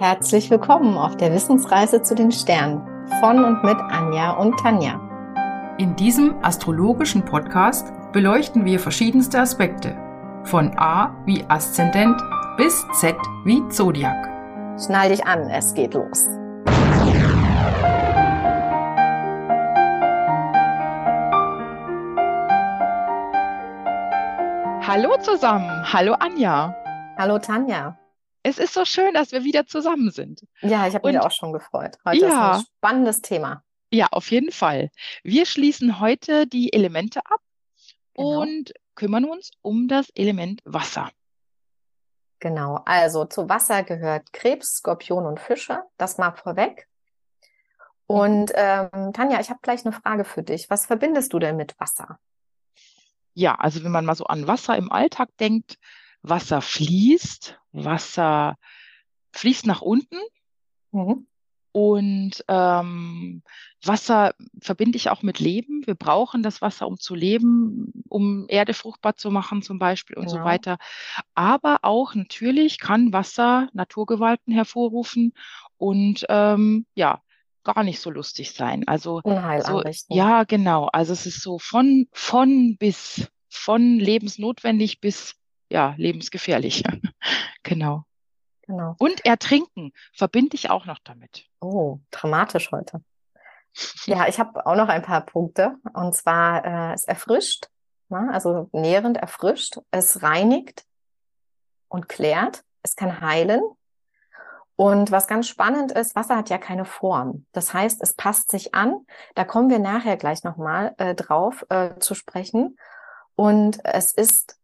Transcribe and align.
Herzlich 0.00 0.48
willkommen 0.48 0.96
auf 0.96 1.16
der 1.16 1.32
Wissensreise 1.32 2.00
zu 2.02 2.14
den 2.14 2.30
Sternen 2.30 2.86
von 3.18 3.44
und 3.44 3.64
mit 3.64 3.76
Anja 3.90 4.30
und 4.30 4.56
Tanja. 4.60 5.00
In 5.76 5.96
diesem 5.96 6.36
astrologischen 6.40 7.24
Podcast 7.24 7.92
beleuchten 8.12 8.64
wir 8.64 8.78
verschiedenste 8.78 9.40
Aspekte, 9.40 9.96
von 10.44 10.70
A 10.78 11.16
wie 11.26 11.44
Aszendent 11.48 12.16
bis 12.56 12.86
Z 12.92 13.16
wie 13.44 13.60
Zodiac. 13.70 14.28
Schnall 14.80 15.08
dich 15.08 15.26
an, 15.26 15.50
es 15.50 15.74
geht 15.74 15.94
los. 15.94 16.28
Hallo 24.86 25.16
zusammen, 25.20 25.92
hallo 25.92 26.14
Anja. 26.20 26.72
Hallo 27.18 27.40
Tanja. 27.40 27.96
Es 28.42 28.58
ist 28.58 28.74
so 28.74 28.84
schön, 28.84 29.14
dass 29.14 29.32
wir 29.32 29.44
wieder 29.44 29.66
zusammen 29.66 30.10
sind. 30.10 30.46
Ja, 30.60 30.86
ich 30.86 30.94
habe 30.94 31.08
mich 31.08 31.20
auch 31.20 31.30
schon 31.30 31.52
gefreut. 31.52 31.96
Heute 32.04 32.26
ja, 32.26 32.52
ist 32.52 32.58
ein 32.58 32.66
spannendes 32.78 33.20
Thema. 33.22 33.62
Ja, 33.90 34.08
auf 34.10 34.30
jeden 34.30 34.52
Fall. 34.52 34.90
Wir 35.22 35.46
schließen 35.46 36.00
heute 36.00 36.46
die 36.46 36.72
Elemente 36.72 37.20
ab 37.24 37.40
genau. 38.14 38.42
und 38.42 38.72
kümmern 38.94 39.24
uns 39.24 39.50
um 39.62 39.88
das 39.88 40.10
Element 40.10 40.60
Wasser. 40.64 41.10
Genau, 42.40 42.82
also 42.84 43.24
zu 43.24 43.48
Wasser 43.48 43.82
gehört 43.82 44.32
Krebs, 44.32 44.76
Skorpion 44.76 45.26
und 45.26 45.40
Fische. 45.40 45.82
Das 45.96 46.18
mal 46.18 46.32
vorweg. 46.32 46.86
Und 48.06 48.52
ähm, 48.54 49.12
Tanja, 49.12 49.40
ich 49.40 49.50
habe 49.50 49.60
gleich 49.62 49.84
eine 49.84 49.92
Frage 49.92 50.24
für 50.24 50.42
dich. 50.42 50.70
Was 50.70 50.86
verbindest 50.86 51.32
du 51.32 51.38
denn 51.38 51.56
mit 51.56 51.78
Wasser? 51.78 52.18
Ja, 53.34 53.54
also 53.56 53.84
wenn 53.84 53.92
man 53.92 54.04
mal 54.04 54.14
so 54.14 54.24
an 54.24 54.46
Wasser 54.46 54.76
im 54.76 54.90
Alltag 54.90 55.28
denkt, 55.38 55.78
Wasser 56.22 56.60
fließt, 56.60 57.58
Wasser 57.72 58.56
fließt 59.32 59.66
nach 59.66 59.82
unten. 59.82 60.18
Mhm. 60.92 61.26
Und 61.72 62.44
ähm, 62.48 63.42
Wasser 63.84 64.34
verbinde 64.60 64.96
ich 64.96 65.10
auch 65.10 65.22
mit 65.22 65.38
Leben. 65.38 65.86
Wir 65.86 65.94
brauchen 65.94 66.42
das 66.42 66.60
Wasser, 66.60 66.88
um 66.88 66.98
zu 66.98 67.14
leben, 67.14 67.92
um 68.08 68.46
Erde 68.48 68.74
fruchtbar 68.74 69.16
zu 69.16 69.30
machen 69.30 69.62
zum 69.62 69.78
Beispiel 69.78 70.16
und 70.16 70.26
genau. 70.26 70.38
so 70.38 70.44
weiter. 70.44 70.78
Aber 71.34 71.80
auch 71.82 72.14
natürlich 72.14 72.80
kann 72.80 73.12
Wasser 73.12 73.68
Naturgewalten 73.74 74.52
hervorrufen 74.52 75.34
und 75.76 76.24
ähm, 76.28 76.86
ja, 76.94 77.22
gar 77.62 77.84
nicht 77.84 78.00
so 78.00 78.10
lustig 78.10 78.52
sein. 78.52 78.88
Also 78.88 79.20
so, 79.60 79.82
ja, 80.08 80.44
genau. 80.44 80.86
Also 80.86 81.12
es 81.12 81.26
ist 81.26 81.42
so 81.42 81.58
von 81.58 82.08
von 82.12 82.76
bis 82.78 83.30
von 83.50 83.98
lebensnotwendig 83.98 85.00
bis 85.00 85.34
ja 85.68 85.94
lebensgefährlich. 85.96 86.82
genau. 87.62 88.04
Genau. 88.62 88.96
Und 88.98 89.24
ertrinken 89.24 89.92
verbinde 90.12 90.54
ich 90.54 90.68
auch 90.68 90.84
noch 90.84 90.98
damit. 91.02 91.46
Oh, 91.60 92.00
dramatisch 92.10 92.70
heute. 92.70 93.02
Ja, 94.04 94.28
ich 94.28 94.38
habe 94.38 94.66
auch 94.66 94.76
noch 94.76 94.88
ein 94.88 95.02
paar 95.02 95.22
Punkte. 95.22 95.76
Und 95.94 96.14
zwar, 96.14 96.64
äh, 96.64 96.92
es 96.92 97.04
erfrischt, 97.04 97.68
ne? 98.08 98.28
also 98.32 98.68
nährend 98.72 99.16
erfrischt, 99.16 99.78
es 99.90 100.22
reinigt 100.22 100.84
und 101.88 102.08
klärt, 102.08 102.62
es 102.82 102.94
kann 102.94 103.20
heilen. 103.20 103.62
Und 104.76 105.10
was 105.10 105.26
ganz 105.26 105.48
spannend 105.48 105.90
ist, 105.90 106.14
Wasser 106.14 106.36
hat 106.36 106.50
ja 106.50 106.58
keine 106.58 106.84
Form. 106.84 107.46
Das 107.52 107.74
heißt, 107.74 108.00
es 108.02 108.14
passt 108.14 108.50
sich 108.50 108.74
an. 108.74 109.06
Da 109.34 109.44
kommen 109.44 109.70
wir 109.70 109.80
nachher 109.80 110.16
gleich 110.16 110.44
nochmal 110.44 110.94
äh, 110.98 111.14
drauf 111.14 111.66
äh, 111.68 111.98
zu 111.98 112.14
sprechen. 112.14 112.76
Und 113.34 113.84
es 113.84 114.12
ist 114.12 114.58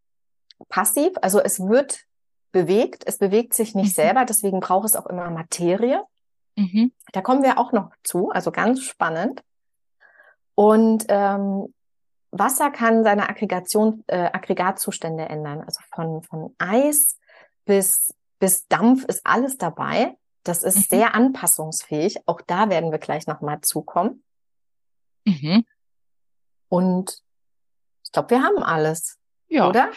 passiv, 0.69 1.13
also 1.23 1.41
es 1.41 1.61
wird 1.61 2.05
bewegt. 2.55 3.03
Es 3.07 3.19
bewegt 3.19 3.53
sich 3.53 3.75
nicht 3.75 3.91
mhm. 3.91 4.03
selber, 4.03 4.25
deswegen 4.25 4.61
braucht 4.61 4.87
es 4.87 4.97
auch 4.97 5.07
immer 5.07 5.29
Materie. 5.29 6.03
Mhm. 6.57 6.93
Da 7.13 7.21
kommen 7.21 7.43
wir 7.43 7.59
auch 7.59 7.73
noch 7.73 7.91
zu, 8.03 8.31
also 8.31 8.51
ganz 8.51 8.83
spannend. 8.83 9.43
Und 10.55 11.05
ähm, 11.09 11.75
Wasser 12.31 12.71
kann 12.71 13.05
seine 13.05 13.29
Aggregation, 13.29 14.05
äh, 14.07 14.31
Aggregatzustände 14.33 15.25
ändern. 15.25 15.63
Also 15.63 15.81
von, 15.95 16.23
von 16.23 16.55
Eis 16.59 17.19
bis, 17.65 18.15
bis 18.39 18.67
Dampf 18.69 19.05
ist 19.05 19.27
alles 19.27 19.59
dabei. 19.59 20.17
Das 20.45 20.63
ist 20.63 20.77
mhm. 20.77 20.97
sehr 20.97 21.15
anpassungsfähig. 21.15 22.19
Auch 22.27 22.41
da 22.41 22.71
werden 22.71 22.93
wir 22.93 22.99
gleich 22.99 23.27
nochmal 23.27 23.61
zukommen. 23.63 24.23
Mhm. 25.25 25.65
Und 26.69 27.23
ich 28.05 28.13
glaube, 28.13 28.31
wir 28.31 28.43
haben 28.43 28.63
alles. 28.63 29.19
Ja. 29.49 29.69
Oder? 29.69 29.91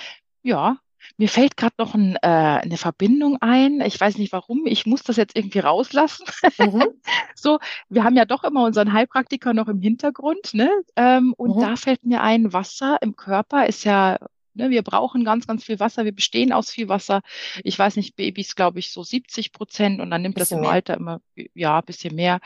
Ja, 0.47 0.77
mir 1.17 1.27
fällt 1.27 1.57
gerade 1.57 1.75
noch 1.77 1.93
ein, 1.93 2.15
äh, 2.21 2.27
eine 2.27 2.77
Verbindung 2.77 3.37
ein. 3.41 3.81
Ich 3.81 3.99
weiß 3.99 4.17
nicht 4.17 4.31
warum. 4.31 4.65
Ich 4.65 4.85
muss 4.85 5.03
das 5.03 5.17
jetzt 5.17 5.35
irgendwie 5.35 5.59
rauslassen. 5.59 6.25
Mhm. 6.57 6.85
so, 7.35 7.59
wir 7.89 8.05
haben 8.05 8.15
ja 8.15 8.23
doch 8.23 8.45
immer 8.45 8.63
unseren 8.63 8.93
Heilpraktiker 8.93 9.53
noch 9.53 9.67
im 9.67 9.81
Hintergrund, 9.81 10.53
ne? 10.53 10.69
Ähm, 10.95 11.33
und 11.35 11.57
mhm. 11.57 11.61
da 11.61 11.75
fällt 11.75 12.05
mir 12.05 12.21
ein, 12.21 12.53
Wasser 12.53 12.97
im 13.01 13.17
Körper 13.17 13.65
ist 13.65 13.83
ja 13.83 14.17
ne, 14.53 14.69
wir 14.69 14.81
brauchen 14.83 15.23
ganz, 15.23 15.47
ganz 15.47 15.63
viel 15.63 15.79
Wasser. 15.79 16.05
Wir 16.05 16.15
bestehen 16.15 16.51
aus 16.51 16.71
viel 16.71 16.89
Wasser. 16.89 17.21
Ich 17.63 17.77
weiß 17.77 17.95
nicht, 17.95 18.15
Babys, 18.15 18.55
glaube 18.55 18.79
ich, 18.79 18.91
so 18.91 19.03
70 19.03 19.51
Prozent 19.51 20.01
und 20.01 20.11
dann 20.11 20.21
nimmt 20.21 20.39
das 20.39 20.51
im 20.51 20.61
mehr. 20.61 20.71
Alter 20.71 20.95
immer, 20.95 21.19
ja, 21.53 21.79
ein 21.79 21.85
bisschen 21.85 22.15
mehr, 22.15 22.39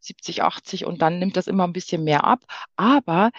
70, 0.00 0.42
80 0.42 0.84
und 0.84 1.02
dann 1.02 1.18
nimmt 1.18 1.36
das 1.36 1.46
immer 1.46 1.64
ein 1.64 1.72
bisschen 1.72 2.04
mehr 2.04 2.24
ab. 2.24 2.44
Aber 2.76 3.30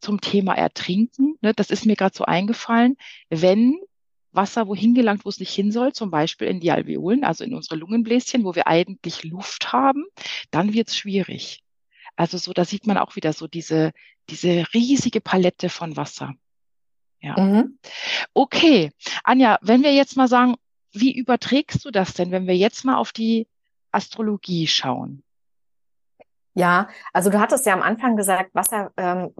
zum 0.00 0.20
Thema 0.20 0.54
Ertrinken, 0.54 1.36
ne, 1.40 1.52
das 1.54 1.70
ist 1.70 1.86
mir 1.86 1.96
gerade 1.96 2.16
so 2.16 2.24
eingefallen, 2.24 2.96
wenn 3.28 3.78
Wasser 4.32 4.68
wohin 4.68 4.94
gelangt, 4.94 5.24
wo 5.24 5.28
es 5.28 5.40
nicht 5.40 5.52
hin 5.52 5.72
soll, 5.72 5.92
zum 5.92 6.10
Beispiel 6.10 6.46
in 6.48 6.60
die 6.60 6.70
Alveolen, 6.70 7.24
also 7.24 7.44
in 7.44 7.54
unsere 7.54 7.76
Lungenbläschen, 7.76 8.44
wo 8.44 8.54
wir 8.54 8.66
eigentlich 8.66 9.24
Luft 9.24 9.72
haben, 9.72 10.04
dann 10.50 10.72
wird 10.72 10.88
es 10.88 10.96
schwierig. 10.96 11.62
Also 12.16 12.38
so, 12.38 12.52
da 12.52 12.64
sieht 12.64 12.86
man 12.86 12.98
auch 12.98 13.16
wieder 13.16 13.32
so 13.32 13.46
diese, 13.46 13.92
diese 14.28 14.66
riesige 14.72 15.20
Palette 15.20 15.68
von 15.68 15.96
Wasser. 15.96 16.34
Ja. 17.20 17.38
Mhm. 17.38 17.78
Okay, 18.34 18.92
Anja, 19.24 19.58
wenn 19.62 19.82
wir 19.82 19.92
jetzt 19.92 20.16
mal 20.16 20.28
sagen, 20.28 20.54
wie 20.92 21.16
überträgst 21.16 21.84
du 21.84 21.90
das 21.90 22.14
denn, 22.14 22.30
wenn 22.30 22.46
wir 22.46 22.56
jetzt 22.56 22.84
mal 22.84 22.96
auf 22.96 23.12
die 23.12 23.46
Astrologie 23.90 24.66
schauen? 24.66 25.22
Ja, 26.54 26.88
also 27.12 27.30
du 27.30 27.38
hattest 27.38 27.66
ja 27.66 27.74
am 27.74 27.82
Anfang 27.82 28.16
gesagt, 28.16 28.54
Wasser 28.54 28.92
ähm, 28.96 29.32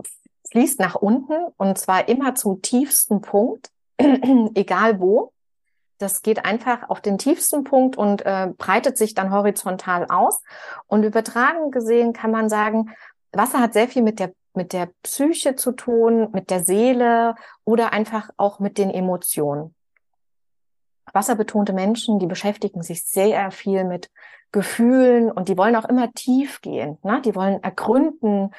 fließt 0.50 0.80
nach 0.80 0.94
unten 0.94 1.46
und 1.56 1.78
zwar 1.78 2.08
immer 2.08 2.34
zum 2.34 2.62
tiefsten 2.62 3.20
Punkt. 3.20 3.70
egal 4.54 5.00
wo. 5.00 5.32
Das 5.98 6.22
geht 6.22 6.46
einfach 6.46 6.88
auf 6.88 7.02
den 7.02 7.18
tiefsten 7.18 7.64
Punkt 7.64 7.98
und 7.98 8.24
äh, 8.24 8.48
breitet 8.56 8.96
sich 8.96 9.12
dann 9.12 9.32
horizontal 9.32 10.06
aus. 10.08 10.42
Und 10.86 11.04
übertragen 11.04 11.70
gesehen 11.70 12.14
kann 12.14 12.30
man 12.30 12.48
sagen, 12.48 12.90
Wasser 13.32 13.60
hat 13.60 13.74
sehr 13.74 13.86
viel 13.88 14.02
mit 14.02 14.18
der 14.18 14.32
mit 14.52 14.72
der 14.72 14.90
Psyche 15.02 15.54
zu 15.54 15.72
tun, 15.72 16.28
mit 16.32 16.50
der 16.50 16.64
Seele 16.64 17.36
oder 17.64 17.92
einfach 17.92 18.30
auch 18.36 18.58
mit 18.58 18.78
den 18.78 18.90
Emotionen. 18.90 19.74
Wasserbetonte 21.12 21.72
Menschen, 21.72 22.18
die 22.18 22.26
beschäftigen 22.26 22.82
sich 22.82 23.04
sehr 23.04 23.50
viel 23.50 23.84
mit 23.84 24.10
Gefühlen 24.52 25.30
und 25.30 25.48
die 25.48 25.56
wollen 25.56 25.76
auch 25.76 25.84
immer 25.84 26.12
tief 26.12 26.60
gehen. 26.60 26.98
Ne? 27.02 27.20
Die 27.24 27.34
wollen 27.34 27.62
ergründen, 27.62 28.50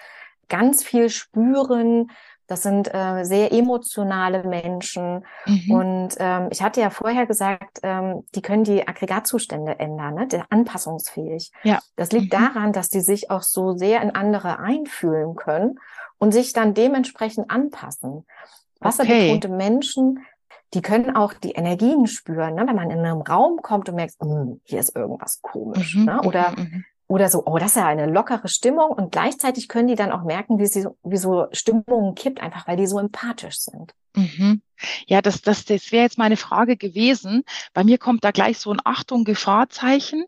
ganz 0.51 0.83
viel 0.83 1.09
spüren, 1.09 2.11
das 2.51 2.63
sind 2.63 2.93
äh, 2.93 3.23
sehr 3.23 3.53
emotionale 3.53 4.43
Menschen. 4.43 5.25
Mhm. 5.45 5.71
Und 5.71 6.09
ähm, 6.19 6.49
ich 6.51 6.61
hatte 6.61 6.81
ja 6.81 6.89
vorher 6.89 7.25
gesagt, 7.25 7.79
ähm, 7.81 8.25
die 8.35 8.41
können 8.41 8.65
die 8.65 8.85
Aggregatzustände 8.85 9.79
ändern, 9.79 10.15
ne? 10.15 10.27
Der 10.27 10.47
anpassungsfähig. 10.49 11.53
Ja. 11.63 11.79
Das 11.95 12.11
liegt 12.11 12.33
mhm. 12.33 12.37
daran, 12.37 12.73
dass 12.73 12.89
die 12.89 12.99
sich 12.99 13.31
auch 13.31 13.41
so 13.41 13.77
sehr 13.77 14.01
in 14.01 14.13
andere 14.13 14.59
einfühlen 14.59 15.37
können 15.37 15.79
und 16.17 16.33
sich 16.33 16.51
dann 16.51 16.73
dementsprechend 16.73 17.49
anpassen. 17.49 18.25
Wasserbetonte 18.81 19.47
okay. 19.47 19.57
Menschen, 19.57 20.19
die 20.73 20.81
können 20.81 21.15
auch 21.15 21.33
die 21.33 21.51
Energien 21.51 22.05
spüren, 22.05 22.55
ne? 22.55 22.67
wenn 22.67 22.75
man 22.75 22.91
in 22.91 22.99
einem 22.99 23.21
Raum 23.21 23.61
kommt 23.61 23.87
und 23.87 23.95
merkt, 23.95 24.15
hm, 24.19 24.59
hier 24.65 24.81
ist 24.81 24.93
irgendwas 24.93 25.41
komisch. 25.41 25.95
Mhm. 25.95 26.03
Ne? 26.05 26.21
Oder 26.23 26.51
mhm, 26.51 26.63
mhm 26.63 26.85
oder 27.11 27.27
so, 27.27 27.43
oh, 27.45 27.57
das 27.57 27.71
ist 27.71 27.75
ja 27.75 27.87
eine 27.87 28.05
lockere 28.05 28.47
Stimmung 28.47 28.91
und 28.91 29.11
gleichzeitig 29.11 29.67
können 29.67 29.89
die 29.89 29.95
dann 29.95 30.13
auch 30.13 30.23
merken, 30.23 30.59
wie 30.59 30.65
sie 30.65 30.87
wie 31.03 31.17
so 31.17 31.47
Stimmungen 31.51 32.15
kippt, 32.15 32.41
einfach 32.41 32.69
weil 32.69 32.77
die 32.77 32.87
so 32.87 32.99
empathisch 32.99 33.59
sind. 33.59 33.93
Mhm. 34.15 34.61
Ja, 35.07 35.21
das, 35.21 35.41
das, 35.41 35.65
das 35.65 35.91
wäre 35.91 36.03
jetzt 36.03 36.17
meine 36.17 36.37
Frage 36.37 36.77
gewesen. 36.77 37.43
Bei 37.73 37.83
mir 37.83 37.97
kommt 37.97 38.23
da 38.23 38.31
gleich 38.31 38.59
so 38.59 38.71
ein 38.71 38.79
Achtung, 38.85 39.25
Gefahrzeichen. 39.25 40.23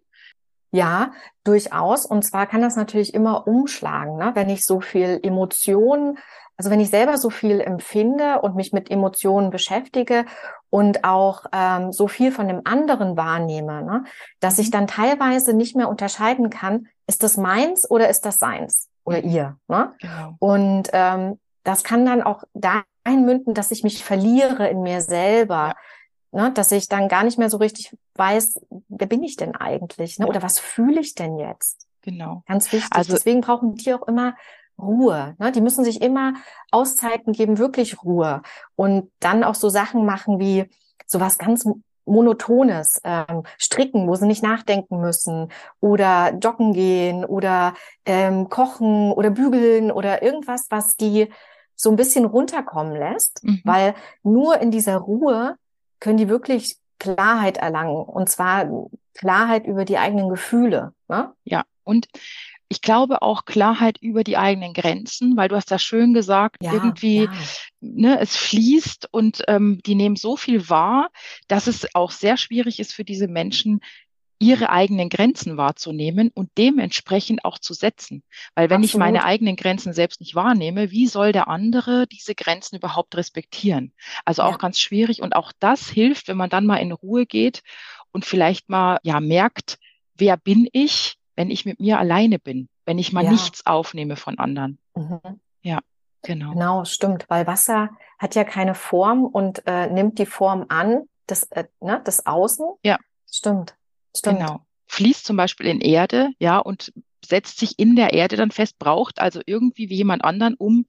Ja, 0.74 1.12
durchaus. 1.44 2.06
Und 2.06 2.24
zwar 2.24 2.48
kann 2.48 2.62
das 2.62 2.76
natürlich 2.76 3.14
immer 3.14 3.48
umschlagen, 3.48 4.18
ne? 4.18 4.32
wenn 4.34 4.50
ich 4.50 4.66
so 4.66 4.82
viel 4.82 5.20
Emotionen 5.22 6.18
also 6.58 6.70
wenn 6.70 6.80
ich 6.80 6.90
selber 6.90 7.18
so 7.18 7.30
viel 7.30 7.60
empfinde 7.62 8.42
und 8.42 8.56
mich 8.56 8.74
mit 8.74 8.92
Emotionen 8.92 9.50
beschäftige 9.50 10.26
und 10.70 11.04
auch 11.04 11.46
ähm, 11.52 11.92
so 11.92 12.08
viel 12.08 12.32
von 12.32 12.48
dem 12.48 12.62
anderen 12.64 13.18
wahrnehme, 13.18 13.84
ne, 13.84 14.04
dass 14.40 14.60
ich 14.60 14.68
mhm. 14.68 14.72
dann 14.72 14.88
teilweise 14.88 15.54
nicht 15.54 15.76
mehr 15.76 15.90
unterscheiden 15.90 16.50
kann, 16.50 16.88
ist 17.08 17.24
das 17.24 17.38
meins 17.38 17.90
oder 17.90 18.10
ist 18.10 18.22
das 18.22 18.38
seins 18.38 18.90
oder 19.04 19.24
ihr. 19.24 19.58
Ne? 19.68 19.94
Genau. 20.00 20.36
Und 20.40 20.90
ähm, 20.94 21.40
das 21.64 21.84
kann 21.84 22.06
dann 22.06 22.22
auch 22.22 22.44
dahin 22.54 23.26
münden, 23.26 23.54
dass 23.54 23.72
ich 23.72 23.84
mich 23.84 24.04
verliere 24.04 24.68
in 24.70 24.82
mir 24.84 25.02
selber. 25.02 25.70
Ja. 25.70 25.76
Ne, 26.34 26.52
dass 26.52 26.72
ich 26.72 26.90
dann 26.90 27.08
gar 27.08 27.24
nicht 27.24 27.38
mehr 27.38 27.50
so 27.50 27.58
richtig 27.58 27.96
weiß, 28.16 28.60
wer 28.90 29.08
bin 29.08 29.24
ich 29.24 29.36
denn 29.36 29.56
eigentlich? 29.56 30.20
Ne? 30.20 30.28
Oder 30.28 30.42
was 30.42 30.60
fühle 30.60 31.00
ich 31.00 31.16
denn 31.16 31.38
jetzt? 31.38 31.88
Genau. 32.02 32.44
Ganz 32.48 32.72
wichtig. 32.72 32.90
Also, 32.92 33.14
Deswegen 33.14 33.42
brauchen 33.42 33.76
die 33.76 33.94
auch 33.94 34.08
immer 34.08 34.36
Ruhe. 34.78 35.36
Ne? 35.40 35.52
Die 35.52 35.62
müssen 35.62 35.84
sich 35.84 36.02
immer 36.02 36.34
Auszeiten 36.72 37.34
geben, 37.34 37.58
wirklich 37.58 38.04
Ruhe. 38.04 38.42
Und 38.76 39.12
dann 39.20 39.44
auch 39.44 39.56
so 39.56 39.70
Sachen 39.70 40.06
machen 40.06 40.40
wie 40.40 40.70
sowas 41.06 41.38
ganz 41.38 41.66
Monotones, 42.06 43.00
ähm, 43.06 43.44
stricken, 43.58 44.08
wo 44.08 44.16
sie 44.16 44.28
nicht 44.28 44.44
nachdenken 44.44 45.00
müssen, 45.00 45.50
oder 45.80 46.34
joggen 46.34 46.74
gehen 46.74 47.24
oder 47.24 47.76
ähm, 48.06 48.50
kochen 48.50 49.14
oder 49.14 49.30
bügeln 49.30 49.90
oder 49.90 50.22
irgendwas, 50.22 50.66
was 50.70 50.98
die 50.98 51.30
so 51.76 51.90
ein 51.90 51.96
bisschen 51.96 52.26
runterkommen 52.26 52.94
lässt, 52.96 53.42
mhm. 53.44 53.62
weil 53.64 53.96
nur 54.22 54.60
in 54.60 54.70
dieser 54.70 54.98
Ruhe 54.98 55.56
können 56.04 56.18
die 56.18 56.28
wirklich 56.28 56.76
Klarheit 57.00 57.58
erlangen 57.58 57.96
und 57.96 58.28
zwar 58.30 58.70
Klarheit 59.14 59.66
über 59.66 59.86
die 59.86 59.98
eigenen 59.98 60.28
Gefühle. 60.28 60.94
Ne? 61.08 61.34
Ja, 61.46 61.64
und 61.86 62.08
ich 62.68 62.82
glaube 62.82 63.22
auch 63.22 63.46
Klarheit 63.46 64.00
über 64.02 64.26
die 64.26 64.36
eigenen 64.36 64.74
Grenzen, 64.74 65.38
weil 65.38 65.48
du 65.48 65.56
hast 65.56 65.72
das 65.72 65.82
schön 65.82 66.14
gesagt, 66.14 66.58
ja, 66.62 66.74
irgendwie, 66.74 67.24
ja. 67.24 67.32
Ne, 67.80 68.20
es 68.20 68.36
fließt 68.36 69.08
und 69.12 69.44
ähm, 69.48 69.80
die 69.86 69.96
nehmen 69.96 70.18
so 70.18 70.36
viel 70.36 70.70
wahr, 70.70 71.10
dass 71.48 71.68
es 71.68 71.88
auch 71.96 72.12
sehr 72.12 72.36
schwierig 72.36 72.82
ist 72.82 72.94
für 72.94 73.06
diese 73.06 73.30
Menschen, 73.30 73.80
ihre 74.44 74.70
eigenen 74.70 75.10
Grenzen 75.10 75.58
wahrzunehmen 75.58 76.32
und 76.34 76.50
dementsprechend 76.58 77.46
auch 77.46 77.60
zu 77.60 77.74
setzen. 77.74 78.24
Weil 78.56 78.70
wenn 78.70 78.84
Absolut. 78.84 78.90
ich 78.90 78.98
meine 78.98 79.24
eigenen 79.24 79.56
Grenzen 79.56 79.94
selbst 79.94 80.20
nicht 80.20 80.36
wahrnehme, 80.36 80.92
wie 80.92 81.08
soll 81.08 81.32
der 81.32 81.48
andere 81.48 82.08
diese 82.08 82.36
Grenzen 82.36 82.78
überhaupt 82.78 83.16
respektieren? 83.16 83.94
Also 84.26 84.44
auch 84.44 84.52
ja. 84.52 84.58
ganz 84.58 84.80
schwierig 84.80 85.22
und 85.22 85.36
auch 85.36 85.52
das 85.60 85.90
hilft, 85.90 86.28
wenn 86.28 86.38
man 86.38 86.50
dann 86.50 86.66
mal 86.66 86.78
in 86.78 86.92
Ruhe 86.92 87.26
geht 87.26 87.64
und 88.12 88.26
vielleicht 88.26 88.70
mal 88.70 89.00
ja 89.04 89.20
merkt, 89.20 89.80
wer 90.16 90.38
bin 90.38 90.68
ich? 90.72 91.18
wenn 91.36 91.50
ich 91.50 91.66
mit 91.66 91.80
mir 91.80 92.00
alleine 92.00 92.40
bin, 92.40 92.70
wenn 92.86 93.00
ich 93.00 93.14
mal 93.14 93.24
ja. 93.24 93.32
nichts 93.32 93.66
aufnehme 93.66 94.16
von 94.16 94.38
anderen. 94.40 94.80
Mhm. 94.96 95.20
Ja, 95.62 95.80
genau. 96.22 96.54
Genau, 96.54 96.86
stimmt, 96.86 97.26
weil 97.30 97.48
Wasser 97.48 97.90
hat 98.20 98.36
ja 98.36 98.44
keine 98.44 98.76
Form 98.76 99.26
und 99.26 99.64
äh, 99.66 99.88
nimmt 99.88 100.20
die 100.20 100.26
Form 100.26 100.66
an 100.70 101.04
des, 101.30 101.44
äh, 101.52 101.66
ne, 101.80 102.02
des 102.06 102.26
Außen. 102.26 102.66
Ja. 102.84 102.98
Stimmt, 103.32 103.76
stimmt. 104.16 104.40
Genau. 104.40 104.66
Fließt 104.88 105.26
zum 105.26 105.38
Beispiel 105.38 105.68
in 105.68 105.82
Erde, 105.82 106.30
ja, 106.40 106.60
und 106.60 106.94
setzt 107.26 107.60
sich 107.60 107.80
in 107.80 107.96
der 107.96 108.14
Erde 108.14 108.36
dann 108.36 108.52
fest, 108.52 108.78
braucht 108.78 109.20
also 109.20 109.42
irgendwie 109.46 109.90
wie 109.90 109.96
jemand 109.96 110.24
anderen, 110.24 110.56
um 110.56 110.86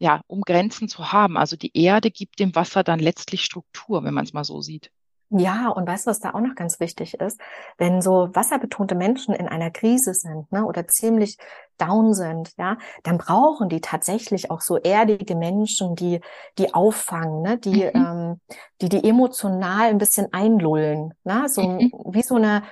ja, 0.00 0.22
um 0.26 0.40
Grenzen 0.40 0.88
zu 0.88 1.12
haben. 1.12 1.36
Also 1.36 1.56
die 1.56 1.76
Erde 1.76 2.10
gibt 2.10 2.38
dem 2.38 2.54
Wasser 2.54 2.82
dann 2.82 2.98
letztlich 2.98 3.44
Struktur, 3.44 4.02
wenn 4.02 4.14
man 4.14 4.24
es 4.24 4.32
mal 4.32 4.44
so 4.44 4.62
sieht. 4.62 4.90
Ja, 5.30 5.68
und 5.68 5.86
weißt 5.86 6.06
du, 6.06 6.10
was 6.10 6.18
da 6.18 6.34
auch 6.34 6.40
noch 6.40 6.56
ganz 6.56 6.80
wichtig 6.80 7.14
ist? 7.14 7.40
Wenn 7.78 8.02
so 8.02 8.30
wasserbetonte 8.34 8.96
Menschen 8.96 9.32
in 9.32 9.46
einer 9.46 9.70
Krise 9.70 10.12
sind, 10.12 10.50
ne, 10.50 10.64
oder 10.64 10.88
ziemlich 10.88 11.38
down 11.78 12.14
sind, 12.14 12.52
ja, 12.58 12.78
dann 13.04 13.16
brauchen 13.16 13.68
die 13.68 13.80
tatsächlich 13.80 14.50
auch 14.50 14.60
so 14.60 14.76
erdige 14.76 15.36
Menschen, 15.36 15.94
die, 15.94 16.20
die 16.58 16.74
auffangen, 16.74 17.42
ne, 17.42 17.58
die, 17.58 17.84
mhm. 17.84 17.90
ähm, 17.94 18.40
die, 18.80 18.88
die 18.88 19.08
emotional 19.08 19.88
ein 19.88 19.98
bisschen 19.98 20.32
einlullen, 20.32 21.14
ne, 21.22 21.48
so, 21.48 21.62
mhm. 21.62 21.92
wie 22.06 22.22
so 22.22 22.34
eine, 22.34 22.64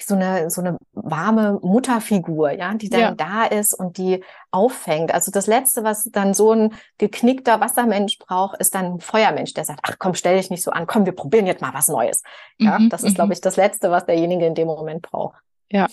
so 0.00 0.14
eine, 0.14 0.50
so 0.50 0.60
eine 0.60 0.78
warme 0.92 1.58
Mutterfigur, 1.62 2.50
ja, 2.52 2.74
die 2.74 2.90
dann 2.90 3.00
ja. 3.00 3.14
da 3.14 3.44
ist 3.44 3.74
und 3.74 3.98
die 3.98 4.22
auffängt. 4.50 5.12
Also 5.12 5.30
das 5.30 5.46
Letzte, 5.46 5.84
was 5.84 6.04
dann 6.12 6.34
so 6.34 6.52
ein 6.52 6.74
geknickter 6.98 7.60
Wassermensch 7.60 8.18
braucht, 8.18 8.58
ist 8.60 8.74
dann 8.74 8.94
ein 8.94 9.00
Feuermensch, 9.00 9.54
der 9.54 9.64
sagt, 9.64 9.80
ach 9.82 9.96
komm, 9.98 10.14
stell 10.14 10.36
dich 10.36 10.50
nicht 10.50 10.62
so 10.62 10.70
an, 10.70 10.86
komm, 10.86 11.06
wir 11.06 11.12
probieren 11.12 11.46
jetzt 11.46 11.62
mal 11.62 11.74
was 11.74 11.88
Neues. 11.88 12.22
Ja, 12.58 12.78
mhm, 12.78 12.90
das 12.90 13.02
ist, 13.02 13.14
glaube 13.14 13.28
mhm. 13.28 13.32
ich, 13.32 13.40
das 13.40 13.56
Letzte, 13.56 13.90
was 13.90 14.06
derjenige 14.06 14.46
in 14.46 14.54
dem 14.54 14.66
Moment 14.66 15.02
braucht. 15.02 15.36
Ja. 15.70 15.86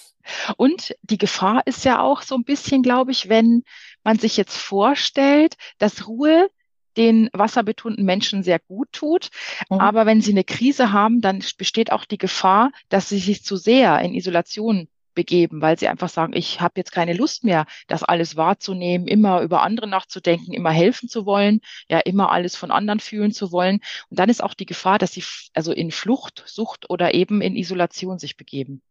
Und 0.58 0.96
die 1.02 1.18
Gefahr 1.18 1.62
ist 1.66 1.84
ja 1.84 2.02
auch 2.02 2.22
so 2.22 2.36
ein 2.36 2.44
bisschen, 2.44 2.84
glaube 2.84 3.12
ich, 3.12 3.30
wenn 3.30 3.64
man 4.04 4.20
sich 4.20 4.38
jetzt 4.38 4.58
vorstellt, 4.58 5.56
dass 5.80 6.08
Ruhe 6.08 6.50
den 6.98 7.30
wasserbetonten 7.34 8.06
Menschen 8.06 8.44
sehr 8.44 8.60
gut 8.60 8.92
tut. 8.92 9.30
Mhm. 9.70 9.80
Aber 9.80 10.06
wenn 10.06 10.22
sie 10.22 10.32
eine 10.32 10.44
Krise 10.44 10.92
haben, 10.92 11.22
dann 11.22 11.44
besteht 11.58 11.92
auch 11.92 12.06
die 12.06 12.18
Gefahr, 12.18 12.72
dass 12.90 13.10
sie 13.10 13.20
sich 13.20 13.44
zu 13.44 13.56
sehr 13.56 14.00
in 14.00 14.14
Isolation 14.14 14.88
begeben, 15.14 15.62
weil 15.62 15.78
sie 15.78 15.88
einfach 15.88 16.10
sagen, 16.10 16.34
ich 16.34 16.62
habe 16.62 16.74
jetzt 16.78 16.92
keine 16.92 17.14
Lust 17.14 17.44
mehr, 17.44 17.66
das 17.88 18.04
alles 18.04 18.36
wahrzunehmen, 18.36 19.08
immer 19.08 19.42
über 19.42 19.62
andere 19.62 19.88
nachzudenken, 19.88 20.54
immer 20.54 20.72
helfen 20.72 21.10
zu 21.10 21.26
wollen, 21.26 21.62
ja, 21.88 22.00
immer 22.00 22.32
alles 22.32 22.56
von 22.56 22.72
anderen 22.72 23.00
fühlen 23.00 23.32
zu 23.32 23.52
wollen. 23.52 23.80
Und 24.10 24.20
dann 24.20 24.30
ist 24.30 24.44
auch 24.44 24.54
die 24.54 24.66
Gefahr, 24.66 24.98
dass 24.98 25.12
sie 25.12 25.24
also 25.54 25.72
in 25.72 25.92
Flucht, 25.92 26.44
Sucht 26.46 26.90
oder 26.90 27.14
eben 27.14 27.42
in 27.42 27.56
Isolation 27.56 28.20
sich 28.20 28.38
begeben. 28.38 28.82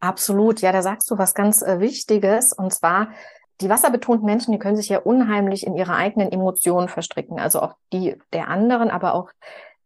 Absolut, 0.00 0.60
ja, 0.60 0.72
da 0.72 0.82
sagst 0.82 1.10
du 1.10 1.16
was 1.16 1.34
ganz 1.34 1.62
äh, 1.62 1.80
Wichtiges. 1.80 2.52
Und 2.52 2.72
zwar 2.72 3.12
die 3.60 3.68
wasserbetonten 3.68 4.26
Menschen, 4.26 4.52
die 4.52 4.58
können 4.58 4.76
sich 4.76 4.88
ja 4.88 4.98
unheimlich 4.98 5.66
in 5.66 5.76
ihre 5.76 5.94
eigenen 5.94 6.30
Emotionen 6.30 6.88
verstricken, 6.88 7.38
also 7.38 7.62
auch 7.62 7.74
die 7.92 8.16
der 8.32 8.48
anderen, 8.48 8.90
aber 8.90 9.14
auch 9.14 9.30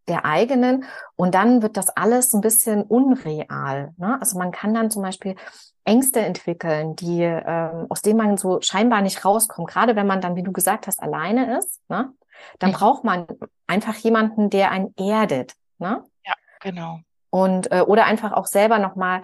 der 0.09 0.25
eigenen. 0.25 0.85
Und 1.17 1.35
dann 1.35 1.63
wird 1.63 1.77
das 1.77 1.89
alles 1.91 2.33
ein 2.35 2.41
bisschen 2.41 2.83
unreal. 2.83 3.95
Ne? 3.97 4.19
Also 4.21 4.39
man 4.39 4.51
kann 4.51 4.75
dann 4.75 4.91
zum 4.91 5.03
Beispiel 5.03 5.37
Ängste 5.85 6.21
entwickeln, 6.21 6.97
die 6.97 7.23
ähm, 7.23 7.87
aus 7.89 8.03
denen 8.03 8.19
man 8.19 8.37
so 8.37 8.61
scheinbar 8.61 9.03
nicht 9.03 9.25
rauskommt. 9.25 9.69
Gerade 9.69 9.97
wenn 9.97 10.07
man 10.07 10.21
dann, 10.21 10.37
wie 10.37 10.43
du 10.43 10.53
gesagt 10.53 10.87
hast, 10.87 11.01
alleine 11.01 11.59
ist, 11.59 11.81
ne? 11.89 12.13
dann 12.59 12.71
mhm. 12.71 12.75
braucht 12.75 13.05
man 13.05 13.27
einfach 13.67 13.95
jemanden, 13.95 14.51
der 14.51 14.71
einen 14.71 14.95
erdet. 14.97 15.55
Ne? 15.79 16.05
Ja, 16.27 16.35
genau. 16.61 17.01
Und 17.31 17.71
äh, 17.71 17.83
oder 17.83 18.07
einfach 18.07 18.33
auch 18.33 18.47
selber 18.47 18.79
nochmal 18.79 19.23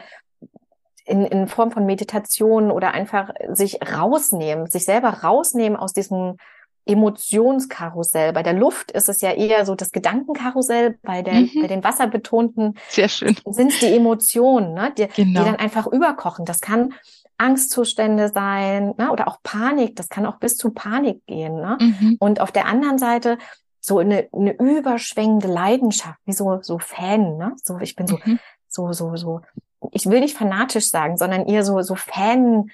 in, 1.07 1.25
in 1.25 1.47
Form 1.47 1.71
von 1.71 1.87
Meditation 1.87 2.71
oder 2.71 2.93
einfach 2.93 3.31
sich 3.53 3.79
rausnehmen, 3.81 4.67
sich 4.67 4.85
selber 4.85 5.09
rausnehmen 5.09 5.79
aus 5.79 5.93
diesem 5.93 6.37
Emotionskarussell. 6.85 8.33
Bei 8.33 8.43
der 8.43 8.53
Luft 8.53 8.93
ist 8.93 9.09
es 9.09 9.21
ja 9.21 9.33
eher 9.33 9.67
so 9.67 9.75
das 9.75 9.91
Gedankenkarussell, 9.91 10.99
bei, 11.03 11.23
der, 11.23 11.35
mhm. 11.35 11.51
bei 11.61 11.67
den 11.67 11.83
wasserbetonten 11.83 12.75
Sehr 12.89 13.09
schön. 13.09 13.37
sind 13.45 13.73
es 13.73 13.81
die 13.81 13.95
Emotionen, 13.95 14.75
ne, 14.75 14.93
die, 14.97 15.09
genau. 15.09 15.41
die 15.41 15.47
dann 15.47 15.57
einfach 15.57 15.87
überkochen. 15.87 16.45
Das 16.45 16.61
kann 16.61 16.95
Angstzustände 17.39 18.29
sein 18.29 18.95
ne, 18.99 19.11
oder 19.11 19.29
auch 19.29 19.39
Panik. 19.43 19.97
Das 19.97 20.09
kann 20.09 20.27
auch 20.27 20.39
bis 20.39 20.57
zu 20.57 20.71
Panik 20.71 21.25
gehen. 21.27 21.57
Ne? 21.57 21.77
Mhm. 21.81 22.17
Und 22.19 22.41
auf 22.41 22.53
der 22.53 22.67
anderen 22.67 22.99
Seite 22.99 23.39
so 23.81 23.99
eine, 23.99 24.29
eine 24.33 24.53
überschwängende 24.53 25.49
Leidenschaft, 25.49 26.19
wie 26.25 26.33
so, 26.33 26.59
so 26.63 26.79
Fan. 26.79 27.37
Ne? 27.37 27.53
So, 27.63 27.79
ich 27.81 27.95
bin 27.95 28.07
so, 28.07 28.19
mhm. 28.25 28.39
so, 28.69 28.93
so, 28.93 29.17
so 29.17 29.41
ich 29.93 30.07
will 30.07 30.21
nicht 30.21 30.37
fanatisch 30.37 30.89
sagen, 30.89 31.17
sondern 31.17 31.47
eher 31.47 31.65
so, 31.65 31.81
so 31.83 31.95
Fan, 31.95 32.71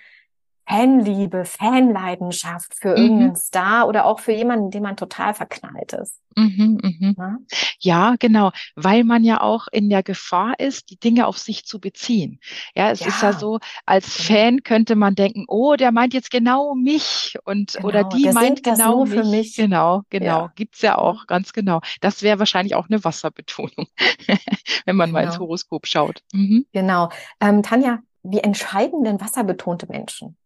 Fanliebe, 0.68 1.44
Fanleidenschaft 1.44 2.74
für 2.74 2.90
mhm. 2.90 3.02
irgendeinen 3.02 3.36
Star 3.36 3.88
oder 3.88 4.06
auch 4.06 4.20
für 4.20 4.32
jemanden, 4.32 4.70
dem 4.70 4.82
man 4.82 4.96
total 4.96 5.34
verknallt 5.34 5.92
ist. 5.92 6.18
Mhm, 6.36 6.80
mhm. 6.82 7.14
Ja? 7.18 7.36
ja? 7.78 8.14
genau, 8.18 8.52
weil 8.74 9.04
man 9.04 9.24
ja 9.24 9.40
auch 9.40 9.66
in 9.70 9.90
der 9.90 10.02
Gefahr 10.02 10.58
ist, 10.58 10.90
die 10.90 10.98
Dinge 10.98 11.26
auf 11.26 11.38
sich 11.38 11.66
zu 11.66 11.80
beziehen. 11.80 12.40
Ja, 12.74 12.90
es 12.90 13.00
ja. 13.00 13.08
ist 13.08 13.22
ja 13.22 13.32
so, 13.32 13.58
als 13.84 14.16
genau. 14.16 14.40
Fan 14.40 14.62
könnte 14.62 14.96
man 14.96 15.14
denken, 15.14 15.44
oh, 15.48 15.74
der 15.76 15.92
meint 15.92 16.14
jetzt 16.14 16.30
genau 16.30 16.74
mich 16.74 17.36
und 17.44 17.74
genau, 17.74 17.88
oder 17.88 18.04
die 18.04 18.30
meint 18.30 18.62
genau 18.62 19.04
mich. 19.04 19.24
mich. 19.24 19.56
Genau, 19.56 20.02
genau, 20.10 20.26
ja. 20.26 20.52
gibt's 20.54 20.80
ja 20.80 20.96
auch, 20.96 21.26
ganz 21.26 21.52
genau. 21.52 21.80
Das 22.00 22.22
wäre 22.22 22.38
wahrscheinlich 22.38 22.74
auch 22.74 22.88
eine 22.88 23.04
Wasserbetonung, 23.04 23.86
wenn 24.86 24.96
man 24.96 25.10
genau. 25.10 25.18
mal 25.18 25.24
ins 25.24 25.34
genau. 25.34 25.46
Horoskop 25.46 25.86
schaut. 25.86 26.22
Mhm. 26.32 26.66
Genau. 26.72 27.10
Ähm, 27.40 27.62
Tanja, 27.62 27.98
wie 28.22 28.38
entscheiden 28.38 29.04
denn 29.04 29.20
wasserbetonte 29.20 29.86
Menschen? 29.86 30.36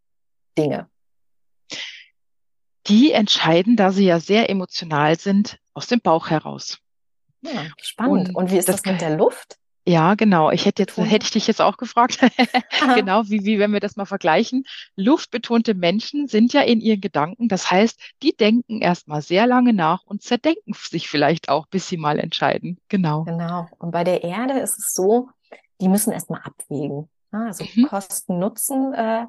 Dinge? 0.56 0.88
Die 2.86 3.12
entscheiden, 3.12 3.76
da 3.76 3.90
sie 3.90 4.06
ja 4.06 4.20
sehr 4.20 4.48
emotional 4.48 5.18
sind, 5.18 5.58
aus 5.75 5.88
dem 5.88 6.00
Bauch 6.00 6.30
heraus. 6.30 6.78
Ja, 7.42 7.66
spannend. 7.82 8.28
Und, 8.28 8.34
Und 8.34 8.50
wie 8.50 8.58
ist 8.58 8.68
das, 8.68 8.82
das 8.82 8.92
mit 8.92 9.00
der 9.00 9.16
Luft? 9.16 9.58
Ja, 9.88 10.14
genau. 10.14 10.50
Ich 10.50 10.66
hätte 10.66 10.82
jetzt, 10.82 10.96
hätte 10.96 11.25
ich 11.25 11.30
dich 11.30 11.46
jetzt 11.46 11.62
auch 11.62 11.76
gefragt. 11.76 12.18
genau, 12.96 13.22
wie, 13.26 13.44
wie, 13.44 13.60
wenn 13.60 13.72
wir 13.72 13.78
das 13.78 13.94
mal 13.94 14.04
vergleichen. 14.04 14.64
Luftbetonte 14.96 15.75
Menschen 15.75 16.26
sind 16.26 16.52
ja 16.52 16.62
in 16.62 16.80
ihren 16.80 17.00
Gedanken. 17.00 17.46
Das 17.46 17.70
heißt, 17.70 18.00
die 18.22 18.36
denken 18.36 18.80
erstmal 18.80 19.22
sehr 19.22 19.46
lange 19.46 19.72
nach 19.72 20.02
und 20.04 20.22
zerdenken 20.22 20.75
sich 20.75 21.08
vielleicht 21.08 21.48
auch, 21.48 21.66
bis 21.68 21.88
sie 21.88 21.98
mal 21.98 22.18
entscheiden. 22.18 22.78
Genau. 22.88 23.22
Genau. 23.25 23.68
Und 23.78 23.92
bei 23.92 24.02
der 24.02 24.25
Erde 24.25 24.58
ist 24.58 24.76
es 24.76 24.92
so, 24.92 25.28
die 25.80 25.88
müssen 25.88 26.12
erstmal 26.12 26.40
abwägen. 26.42 27.08
Also 27.30 27.64
mhm. 27.75 27.86
Kosten, 27.86 28.40
Nutzen, 28.40 28.92
äh, 28.92 29.26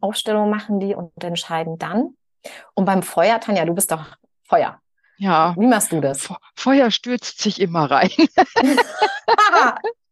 Aufstellung 0.00 0.50
machen 0.50 0.80
die 0.80 0.94
und 0.94 1.12
entscheiden 1.22 1.78
dann. 1.78 2.16
Und 2.74 2.84
beim 2.84 3.02
Feuer, 3.02 3.40
Tanja, 3.40 3.64
du 3.64 3.74
bist 3.74 3.90
doch 3.90 4.04
Feuer. 4.42 4.80
Ja. 5.16 5.54
Wie 5.58 5.66
machst 5.66 5.92
du 5.92 6.00
das? 6.00 6.28
Feuer 6.54 6.90
stürzt 6.90 7.40
sich 7.40 7.60
immer 7.60 7.90
rein. 7.90 8.10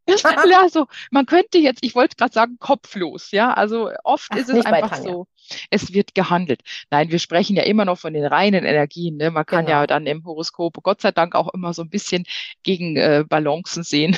ja, 0.06 0.68
so, 0.68 0.86
man 1.10 1.26
könnte 1.26 1.58
jetzt, 1.58 1.80
ich 1.82 1.94
wollte 1.94 2.16
gerade 2.16 2.32
sagen, 2.32 2.56
kopflos, 2.58 3.30
ja. 3.30 3.52
Also 3.52 3.90
oft 4.04 4.28
Ach, 4.30 4.36
ist 4.36 4.48
es 4.48 4.64
einfach 4.64 4.96
so. 4.96 5.26
es 5.70 5.92
wird 5.92 6.14
gehandelt. 6.14 6.62
Nein, 6.90 7.10
wir 7.10 7.18
sprechen 7.18 7.56
ja 7.56 7.64
immer 7.64 7.84
noch 7.84 7.98
von 7.98 8.14
den 8.14 8.24
reinen 8.24 8.64
Energien. 8.64 9.16
Ne? 9.16 9.30
Man 9.30 9.46
kann 9.46 9.66
genau. 9.66 9.80
ja 9.80 9.86
dann 9.86 10.06
im 10.06 10.24
Horoskop 10.24 10.82
Gott 10.82 11.00
sei 11.00 11.12
Dank 11.12 11.34
auch 11.34 11.52
immer 11.52 11.72
so 11.74 11.82
ein 11.82 11.90
bisschen 11.90 12.24
gegen 12.62 12.96
äh, 12.96 13.24
Balancen 13.28 13.82
sehen. 13.82 14.16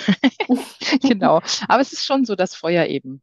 genau. 1.03 1.41
Aber 1.69 1.81
es 1.81 1.93
ist 1.93 2.05
schon 2.05 2.25
so, 2.25 2.35
dass 2.35 2.55
Feuer 2.55 2.87
eben 2.87 3.23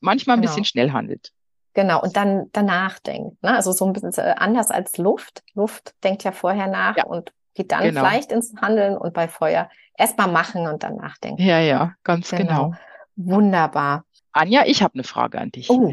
manchmal 0.00 0.36
ein 0.36 0.40
genau. 0.40 0.52
bisschen 0.52 0.64
schnell 0.64 0.92
handelt. 0.92 1.32
Genau, 1.76 2.00
und 2.00 2.16
dann 2.16 2.48
danach 2.52 2.98
denkt. 3.00 3.42
Ne? 3.42 3.54
Also 3.54 3.70
so 3.70 3.84
ein 3.84 3.92
bisschen 3.92 4.10
äh, 4.14 4.34
anders 4.38 4.70
als 4.70 4.96
Luft. 4.96 5.42
Luft 5.52 5.92
denkt 6.02 6.24
ja 6.24 6.32
vorher 6.32 6.68
nach 6.68 6.96
ja. 6.96 7.04
und 7.04 7.34
geht 7.52 7.70
dann 7.70 7.82
genau. 7.82 8.00
vielleicht 8.00 8.32
ins 8.32 8.54
Handeln 8.58 8.96
und 8.96 9.12
bei 9.12 9.28
Feuer 9.28 9.68
erstmal 9.94 10.28
machen 10.28 10.66
und 10.66 10.82
dann 10.82 10.96
nachdenken. 10.96 11.42
Ja, 11.42 11.60
ja, 11.60 11.92
ganz 12.02 12.30
genau. 12.30 12.70
genau. 12.70 12.74
Wunderbar. 13.16 14.06
Anja, 14.32 14.62
ich 14.64 14.82
habe 14.82 14.94
eine 14.94 15.04
Frage 15.04 15.38
an 15.38 15.50
dich. 15.50 15.68
Oh. 15.68 15.92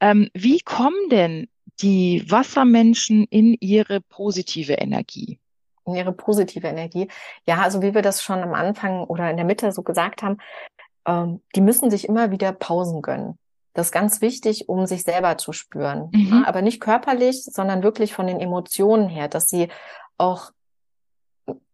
Ähm, 0.00 0.30
wie 0.32 0.60
kommen 0.60 1.10
denn 1.10 1.48
die 1.82 2.24
Wassermenschen 2.26 3.24
in 3.24 3.52
ihre 3.60 4.00
positive 4.00 4.72
Energie? 4.72 5.38
In 5.84 5.96
ihre 5.96 6.12
positive 6.12 6.66
Energie. 6.66 7.08
Ja, 7.46 7.58
also 7.58 7.82
wie 7.82 7.92
wir 7.92 8.00
das 8.00 8.22
schon 8.22 8.38
am 8.38 8.54
Anfang 8.54 9.04
oder 9.04 9.28
in 9.28 9.36
der 9.36 9.44
Mitte 9.44 9.70
so 9.72 9.82
gesagt 9.82 10.22
haben, 10.22 10.38
ähm, 11.06 11.42
die 11.54 11.60
müssen 11.60 11.90
sich 11.90 12.08
immer 12.08 12.30
wieder 12.30 12.52
Pausen 12.52 13.02
gönnen. 13.02 13.38
Das 13.72 13.86
ist 13.86 13.92
ganz 13.92 14.20
wichtig, 14.20 14.68
um 14.68 14.86
sich 14.86 15.02
selber 15.04 15.38
zu 15.38 15.52
spüren. 15.52 16.10
Mhm. 16.12 16.28
Ja, 16.30 16.48
aber 16.48 16.62
nicht 16.62 16.80
körperlich, 16.80 17.44
sondern 17.44 17.82
wirklich 17.82 18.14
von 18.14 18.26
den 18.26 18.40
Emotionen 18.40 19.08
her, 19.08 19.28
dass 19.28 19.46
sie 19.46 19.68
auch 20.18 20.50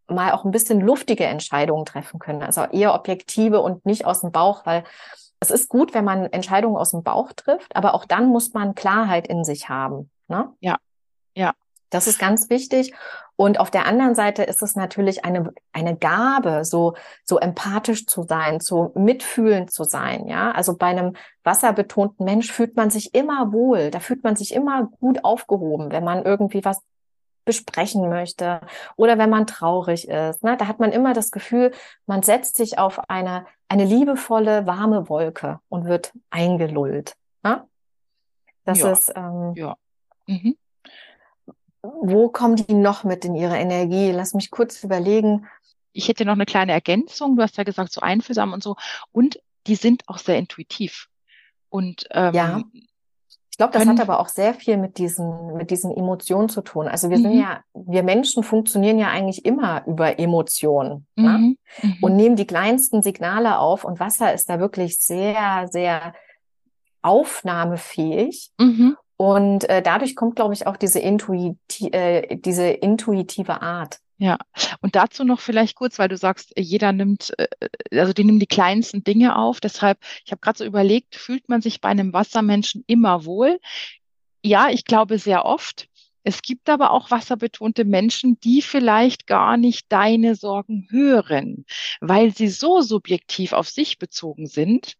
mal 0.07 0.31
auch 0.31 0.45
ein 0.45 0.51
bisschen 0.51 0.79
luftige 0.79 1.25
Entscheidungen 1.25 1.85
treffen 1.85 2.19
können. 2.19 2.43
Also 2.43 2.63
eher 2.63 2.93
objektive 2.93 3.61
und 3.61 3.85
nicht 3.85 4.05
aus 4.05 4.21
dem 4.21 4.31
Bauch, 4.31 4.65
weil 4.65 4.83
es 5.39 5.51
ist 5.51 5.69
gut, 5.69 5.93
wenn 5.93 6.05
man 6.05 6.25
Entscheidungen 6.31 6.77
aus 6.77 6.91
dem 6.91 7.03
Bauch 7.03 7.33
trifft, 7.33 7.75
aber 7.75 7.93
auch 7.93 8.05
dann 8.05 8.27
muss 8.27 8.53
man 8.53 8.73
Klarheit 8.73 9.27
in 9.27 9.43
sich 9.43 9.69
haben. 9.69 10.09
Ne? 10.27 10.51
Ja, 10.59 10.77
ja. 11.35 11.53
Das 11.89 12.07
ist 12.07 12.19
ganz 12.19 12.49
wichtig. 12.49 12.93
Und 13.35 13.59
auf 13.59 13.69
der 13.69 13.85
anderen 13.85 14.15
Seite 14.15 14.43
ist 14.43 14.61
es 14.63 14.75
natürlich 14.75 15.23
eine, 15.23 15.53
eine 15.71 15.95
Gabe, 15.95 16.65
so, 16.65 16.95
so 17.23 17.37
empathisch 17.37 18.07
zu 18.07 18.23
sein, 18.23 18.59
so 18.59 18.91
mitfühlend 18.95 19.71
zu 19.71 19.83
sein. 19.83 20.27
Ja, 20.27 20.51
also 20.51 20.75
bei 20.75 20.87
einem 20.87 21.15
wasserbetonten 21.43 22.25
Mensch 22.25 22.51
fühlt 22.51 22.75
man 22.75 22.89
sich 22.89 23.13
immer 23.13 23.53
wohl. 23.53 23.91
Da 23.91 23.99
fühlt 23.99 24.23
man 24.23 24.35
sich 24.35 24.53
immer 24.53 24.89
gut 24.99 25.23
aufgehoben, 25.23 25.91
wenn 25.91 26.03
man 26.03 26.25
irgendwie 26.25 26.65
was 26.65 26.81
besprechen 27.45 28.09
möchte 28.09 28.59
oder 28.97 29.17
wenn 29.17 29.29
man 29.29 29.47
traurig 29.47 30.07
ist. 30.09 30.43
Ne? 30.43 30.57
Da 30.57 30.67
hat 30.67 30.79
man 30.79 30.91
immer 30.91 31.13
das 31.13 31.31
Gefühl, 31.31 31.71
man 32.05 32.21
setzt 32.21 32.57
sich 32.57 32.77
auf 32.77 33.09
eine, 33.09 33.45
eine 33.69 33.85
liebevolle, 33.85 34.67
warme 34.67 35.09
Wolke 35.09 35.59
und 35.69 35.85
wird 35.85 36.11
eingelullt. 36.29 37.15
Ne? 37.43 37.63
Das 38.65 38.79
ja. 38.79 38.91
ist 38.91 39.13
ähm, 39.15 39.53
ja. 39.55 39.77
Mhm. 40.27 40.57
Wo 42.01 42.29
kommen 42.29 42.55
die 42.55 42.73
noch 42.73 43.03
mit 43.03 43.25
in 43.25 43.35
ihre 43.35 43.57
Energie? 43.57 44.11
Lass 44.11 44.33
mich 44.33 44.51
kurz 44.51 44.83
überlegen. 44.83 45.47
Ich 45.93 46.07
hätte 46.07 46.25
noch 46.25 46.33
eine 46.33 46.45
kleine 46.45 46.73
Ergänzung. 46.73 47.35
Du 47.35 47.41
hast 47.41 47.57
ja 47.57 47.63
gesagt, 47.63 47.91
so 47.91 48.01
einfühlsam 48.01 48.53
und 48.53 48.61
so. 48.61 48.75
Und 49.11 49.39
die 49.67 49.75
sind 49.75 50.03
auch 50.07 50.17
sehr 50.17 50.37
intuitiv. 50.37 51.07
Und 51.69 52.07
ähm, 52.11 52.33
ja. 52.33 52.61
Ich 53.49 53.59
glaube, 53.59 53.73
das 53.73 53.87
hat 53.87 53.99
aber 53.99 54.19
auch 54.19 54.27
sehr 54.27 54.53
viel 54.53 54.77
mit 54.77 54.99
diesen, 54.99 55.55
mit 55.55 55.71
diesen 55.71 55.89
Emotionen 55.91 56.47
zu 56.47 56.61
tun. 56.61 56.87
Also 56.87 57.09
wir 57.09 57.17
mhm. 57.17 57.23
sind 57.23 57.39
ja, 57.39 57.63
wir 57.73 58.03
Menschen 58.03 58.43
funktionieren 58.43 58.99
ja 58.99 59.07
eigentlich 59.07 59.45
immer 59.45 59.83
über 59.87 60.19
Emotionen 60.19 61.07
ne? 61.15 61.29
mhm. 61.39 61.57
ne? 61.81 61.97
und 62.01 62.15
nehmen 62.15 62.35
die 62.35 62.45
kleinsten 62.45 63.01
Signale 63.01 63.57
auf. 63.57 63.83
Und 63.83 63.99
Wasser 63.99 64.31
ist 64.31 64.47
da 64.47 64.59
wirklich 64.59 64.99
sehr, 64.99 65.67
sehr 65.71 66.13
aufnahmefähig. 67.01 68.51
Und 69.17 69.67
äh, 69.69 69.81
dadurch 69.81 70.15
kommt, 70.15 70.35
glaube 70.35 70.53
ich, 70.53 70.67
auch 70.67 70.77
diese, 70.77 70.99
intuiti 70.99 71.89
äh, 71.91 72.37
diese 72.37 72.69
intuitive 72.69 73.61
Art. 73.61 73.99
Ja, 74.19 74.37
und 74.81 74.95
dazu 74.95 75.23
noch 75.23 75.39
vielleicht 75.39 75.75
kurz, 75.75 75.99
weil 75.99 76.07
du 76.07 76.17
sagst, 76.17 76.51
jeder 76.57 76.91
nimmt, 76.91 77.33
äh, 77.37 77.47
also 77.91 78.13
die 78.13 78.23
nehmen 78.23 78.39
die 78.39 78.47
kleinsten 78.47 79.03
Dinge 79.03 79.37
auf. 79.37 79.59
Deshalb, 79.59 79.99
ich 80.25 80.31
habe 80.31 80.39
gerade 80.41 80.57
so 80.57 80.65
überlegt, 80.65 81.15
fühlt 81.15 81.49
man 81.49 81.61
sich 81.61 81.81
bei 81.81 81.89
einem 81.89 82.13
Wassermenschen 82.13 82.83
immer 82.87 83.25
wohl? 83.25 83.59
Ja, 84.43 84.69
ich 84.69 84.85
glaube 84.85 85.19
sehr 85.19 85.45
oft. 85.45 85.87
Es 86.23 86.41
gibt 86.41 86.69
aber 86.69 86.91
auch 86.91 87.09
wasserbetonte 87.09 87.85
Menschen, 87.85 88.39
die 88.41 88.61
vielleicht 88.61 89.27
gar 89.27 89.55
nicht 89.55 89.91
deine 89.91 90.35
Sorgen 90.35 90.87
hören, 90.89 91.65
weil 92.01 92.35
sie 92.35 92.49
so 92.49 92.81
subjektiv 92.81 93.53
auf 93.53 93.69
sich 93.69 93.97
bezogen 93.97 94.47
sind, 94.47 94.95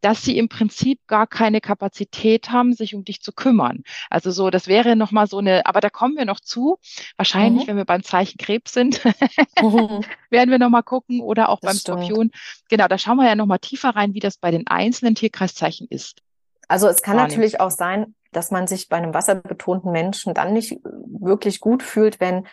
dass 0.00 0.22
sie 0.22 0.38
im 0.38 0.48
Prinzip 0.48 1.00
gar 1.06 1.26
keine 1.26 1.60
Kapazität 1.60 2.50
haben, 2.50 2.72
sich 2.72 2.94
um 2.94 3.04
dich 3.04 3.20
zu 3.20 3.32
kümmern. 3.32 3.82
Also 4.10 4.30
so, 4.30 4.50
das 4.50 4.68
wäre 4.68 4.96
nochmal 4.96 5.26
so 5.26 5.38
eine, 5.38 5.66
aber 5.66 5.80
da 5.80 5.90
kommen 5.90 6.16
wir 6.16 6.24
noch 6.24 6.40
zu. 6.40 6.78
Wahrscheinlich, 7.16 7.64
mhm. 7.64 7.68
wenn 7.68 7.76
wir 7.76 7.84
beim 7.84 8.02
Zeichen 8.02 8.38
Krebs 8.38 8.72
sind, 8.72 9.04
mhm. 9.60 10.04
werden 10.30 10.50
wir 10.50 10.58
nochmal 10.58 10.82
gucken 10.82 11.20
oder 11.20 11.48
auch 11.48 11.60
das 11.60 11.70
beim 11.70 11.76
stimmt. 11.78 12.04
Skorpion. 12.04 12.30
Genau, 12.68 12.88
da 12.88 12.98
schauen 12.98 13.16
wir 13.16 13.26
ja 13.26 13.34
nochmal 13.34 13.58
tiefer 13.58 13.90
rein, 13.90 14.14
wie 14.14 14.20
das 14.20 14.36
bei 14.36 14.50
den 14.50 14.66
einzelnen 14.66 15.14
Tierkreiszeichen 15.14 15.88
ist. 15.90 16.22
Also 16.68 16.86
es 16.86 17.02
kann 17.02 17.16
Wahrnehmen. 17.16 17.30
natürlich 17.30 17.60
auch 17.60 17.70
sein, 17.70 18.14
dass 18.32 18.50
man 18.50 18.66
sich 18.66 18.88
bei 18.88 18.98
einem 18.98 19.14
wasserbetonten 19.14 19.90
Menschen 19.90 20.34
dann 20.34 20.52
nicht 20.52 20.78
wirklich 20.84 21.60
gut 21.60 21.82
fühlt, 21.82 22.20
wenn 22.20 22.46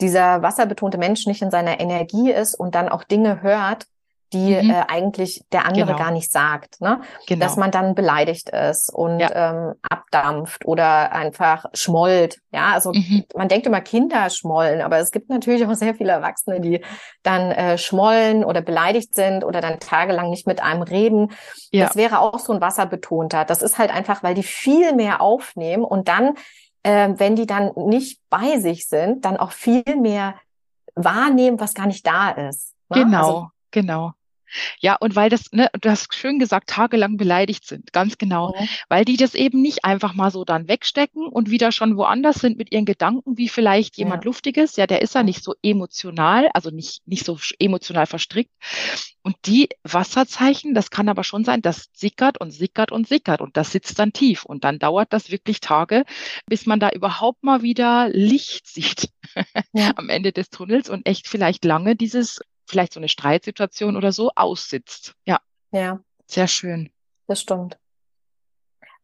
dieser 0.00 0.42
wasserbetonte 0.42 0.96
Mensch 0.96 1.26
nicht 1.26 1.42
in 1.42 1.50
seiner 1.50 1.80
Energie 1.80 2.30
ist 2.30 2.54
und 2.54 2.74
dann 2.74 2.88
auch 2.88 3.02
Dinge 3.02 3.42
hört, 3.42 3.86
die 4.32 4.54
mhm. 4.54 4.70
äh, 4.70 4.84
eigentlich 4.88 5.42
der 5.52 5.64
andere 5.64 5.86
genau. 5.86 5.98
gar 5.98 6.10
nicht 6.10 6.30
sagt, 6.30 6.80
ne? 6.80 7.00
Genau. 7.26 7.44
Dass 7.44 7.56
man 7.56 7.70
dann 7.70 7.94
beleidigt 7.94 8.50
ist 8.50 8.92
und 8.92 9.20
ja. 9.20 9.30
ähm, 9.32 9.74
abdampft 9.88 10.66
oder 10.66 11.12
einfach 11.12 11.64
schmollt. 11.72 12.38
Ja, 12.52 12.72
also 12.72 12.92
mhm. 12.92 13.24
man 13.34 13.48
denkt 13.48 13.66
immer 13.66 13.80
Kinder 13.80 14.28
schmollen, 14.30 14.82
aber 14.82 14.98
es 14.98 15.10
gibt 15.10 15.30
natürlich 15.30 15.66
auch 15.66 15.74
sehr 15.74 15.94
viele 15.94 16.12
Erwachsene, 16.12 16.60
die 16.60 16.84
dann 17.22 17.50
äh, 17.52 17.78
schmollen 17.78 18.44
oder 18.44 18.60
beleidigt 18.60 19.14
sind 19.14 19.44
oder 19.44 19.60
dann 19.60 19.80
tagelang 19.80 20.30
nicht 20.30 20.46
mit 20.46 20.62
einem 20.62 20.82
reden. 20.82 21.32
Ja. 21.70 21.86
Das 21.86 21.96
wäre 21.96 22.20
auch 22.20 22.38
so 22.38 22.52
ein 22.52 22.60
wasserbetonter. 22.60 23.44
Das 23.44 23.62
ist 23.62 23.78
halt 23.78 23.94
einfach, 23.94 24.22
weil 24.22 24.34
die 24.34 24.42
viel 24.42 24.94
mehr 24.94 25.22
aufnehmen 25.22 25.84
und 25.84 26.08
dann, 26.08 26.34
äh, 26.82 27.08
wenn 27.16 27.34
die 27.34 27.46
dann 27.46 27.70
nicht 27.76 28.20
bei 28.28 28.58
sich 28.58 28.88
sind, 28.88 29.24
dann 29.24 29.38
auch 29.38 29.52
viel 29.52 29.96
mehr 29.96 30.34
wahrnehmen, 30.94 31.60
was 31.60 31.74
gar 31.74 31.86
nicht 31.86 32.06
da 32.06 32.30
ist. 32.30 32.74
Ne? 32.90 33.04
Genau. 33.04 33.18
Also, 33.18 33.48
Genau. 33.70 34.12
Ja, 34.80 34.96
und 34.96 35.16
weil 35.16 35.30
das, 35.30 35.52
ne, 35.52 35.68
du 35.80 35.90
hast 35.90 36.14
schön 36.14 36.38
gesagt, 36.38 36.70
tagelang 36.70 37.16
beleidigt 37.16 37.66
sind, 37.66 37.92
ganz 37.92 38.18
genau, 38.18 38.54
mhm. 38.58 38.68
weil 38.88 39.04
die 39.04 39.16
das 39.16 39.34
eben 39.34 39.60
nicht 39.60 39.84
einfach 39.84 40.14
mal 40.14 40.30
so 40.30 40.44
dann 40.44 40.68
wegstecken 40.68 41.26
und 41.26 41.50
wieder 41.50 41.72
schon 41.72 41.96
woanders 41.96 42.36
sind 42.36 42.58
mit 42.58 42.72
ihren 42.72 42.84
Gedanken, 42.84 43.36
wie 43.36 43.48
vielleicht 43.48 43.96
jemand 43.96 44.24
ja. 44.24 44.28
Luftiges, 44.28 44.76
ja, 44.76 44.86
der 44.86 45.02
ist 45.02 45.14
ja 45.14 45.22
nicht 45.22 45.42
so 45.42 45.54
emotional, 45.62 46.48
also 46.54 46.70
nicht, 46.70 47.06
nicht 47.06 47.24
so 47.24 47.38
emotional 47.58 48.06
verstrickt. 48.06 48.52
Und 49.22 49.36
die 49.44 49.68
Wasserzeichen, 49.82 50.74
das 50.74 50.90
kann 50.90 51.08
aber 51.08 51.24
schon 51.24 51.44
sein, 51.44 51.60
das 51.60 51.90
sickert 51.92 52.40
und 52.40 52.50
sickert 52.50 52.92
und 52.92 53.06
sickert 53.08 53.40
und 53.40 53.56
das 53.56 53.72
sitzt 53.72 53.98
dann 53.98 54.12
tief 54.12 54.44
und 54.44 54.64
dann 54.64 54.78
dauert 54.78 55.12
das 55.12 55.30
wirklich 55.30 55.60
Tage, 55.60 56.04
bis 56.46 56.66
man 56.66 56.80
da 56.80 56.90
überhaupt 56.90 57.42
mal 57.42 57.62
wieder 57.62 58.08
Licht 58.08 58.66
sieht 58.66 59.10
ja. 59.72 59.92
am 59.96 60.08
Ende 60.08 60.32
des 60.32 60.50
Tunnels 60.50 60.88
und 60.88 61.06
echt 61.06 61.28
vielleicht 61.28 61.64
lange 61.64 61.96
dieses 61.96 62.40
vielleicht 62.68 62.92
so 62.92 63.00
eine 63.00 63.08
Streitsituation 63.08 63.96
oder 63.96 64.12
so 64.12 64.30
aussitzt. 64.34 65.14
Ja. 65.24 65.38
Ja. 65.70 66.00
Sehr 66.26 66.46
schön. 66.46 66.90
Das 67.26 67.40
stimmt. 67.40 67.78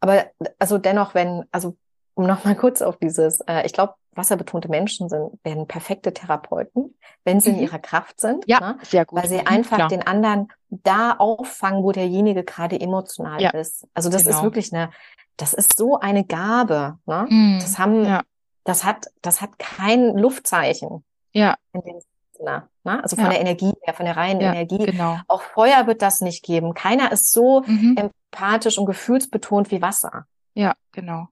Aber 0.01 0.27
also 0.59 0.79
dennoch, 0.79 1.15
wenn, 1.15 1.45
also 1.51 1.77
um 2.15 2.27
nochmal 2.27 2.55
kurz 2.57 2.83
auf 2.83 2.97
dieses, 2.99 3.41
äh, 3.41 3.65
ich 3.67 3.73
glaube, 3.73 3.95
wasserbetonte 4.13 4.69
Menschen 4.69 5.09
sind, 5.09 5.33
werden 5.43 5.67
perfekte 5.67 6.13
Therapeuten, 6.13 6.95
wenn 7.25 7.41
sie 7.41 7.51
mhm. 7.51 7.57
in 7.59 7.63
ihrer 7.65 7.79
Kraft 7.79 8.21
sind. 8.21 8.45
Ja, 8.47 8.61
ne? 8.61 8.79
sehr 8.83 9.05
gut. 9.05 9.21
Weil 9.21 9.29
sie 9.29 9.39
mhm, 9.39 9.47
einfach 9.47 9.77
klar. 9.77 9.89
den 9.89 10.07
anderen 10.07 10.53
da 10.71 11.13
auffangen, 11.13 11.83
wo 11.83 11.93
derjenige 11.93 12.45
gerade 12.45 12.81
emotional 12.81 13.41
ja, 13.41 13.51
ist. 13.51 13.87
Also 13.95 14.11
das 14.11 14.25
genau. 14.25 14.37
ist 14.37 14.43
wirklich 14.43 14.73
eine, 14.73 14.91
das 15.37 15.55
ist 15.55 15.77
so 15.77 15.99
eine 15.99 16.25
Gabe. 16.25 16.99
Ne? 17.07 17.27
Mhm. 17.29 17.59
Das 17.61 17.79
haben, 17.79 18.05
ja. 18.05 18.23
das 18.65 18.85
hat, 18.85 19.07
das 19.23 19.41
hat 19.41 19.59
kein 19.59 20.17
Luftzeichen. 20.17 21.05
Ja. 21.33 21.57
In 21.73 21.81
dem 21.83 22.01
Sinne. 22.35 22.69
Ne? 22.85 23.03
Also 23.03 23.17
von 23.17 23.27
ja. 23.27 23.31
der 23.31 23.41
Energie 23.41 23.73
her, 23.83 23.95
von 23.95 24.07
der 24.07 24.17
reinen 24.17 24.41
ja, 24.41 24.53
Energie. 24.53 24.79
Genau. 24.79 25.19
Auch 25.29 25.43
Feuer 25.43 25.87
wird 25.87 26.03
das 26.03 26.21
nicht 26.21 26.45
geben. 26.45 26.75
Keiner 26.75 27.13
ist 27.13 27.33
so 27.33 27.63
mhm. 27.67 27.97
empathisch 27.97 28.79
und 28.79 28.87
gefühlsbetont 28.87 29.71
wie 29.71 29.83
Wasser. 29.83 30.27
Ja, 30.55 30.75
genau. 30.93 31.29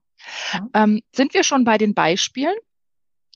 Ja. 0.53 0.67
Ähm, 0.73 1.01
sind 1.13 1.33
wir 1.33 1.43
schon 1.43 1.65
bei 1.65 1.77
den 1.77 1.93
Beispielen? 1.93 2.55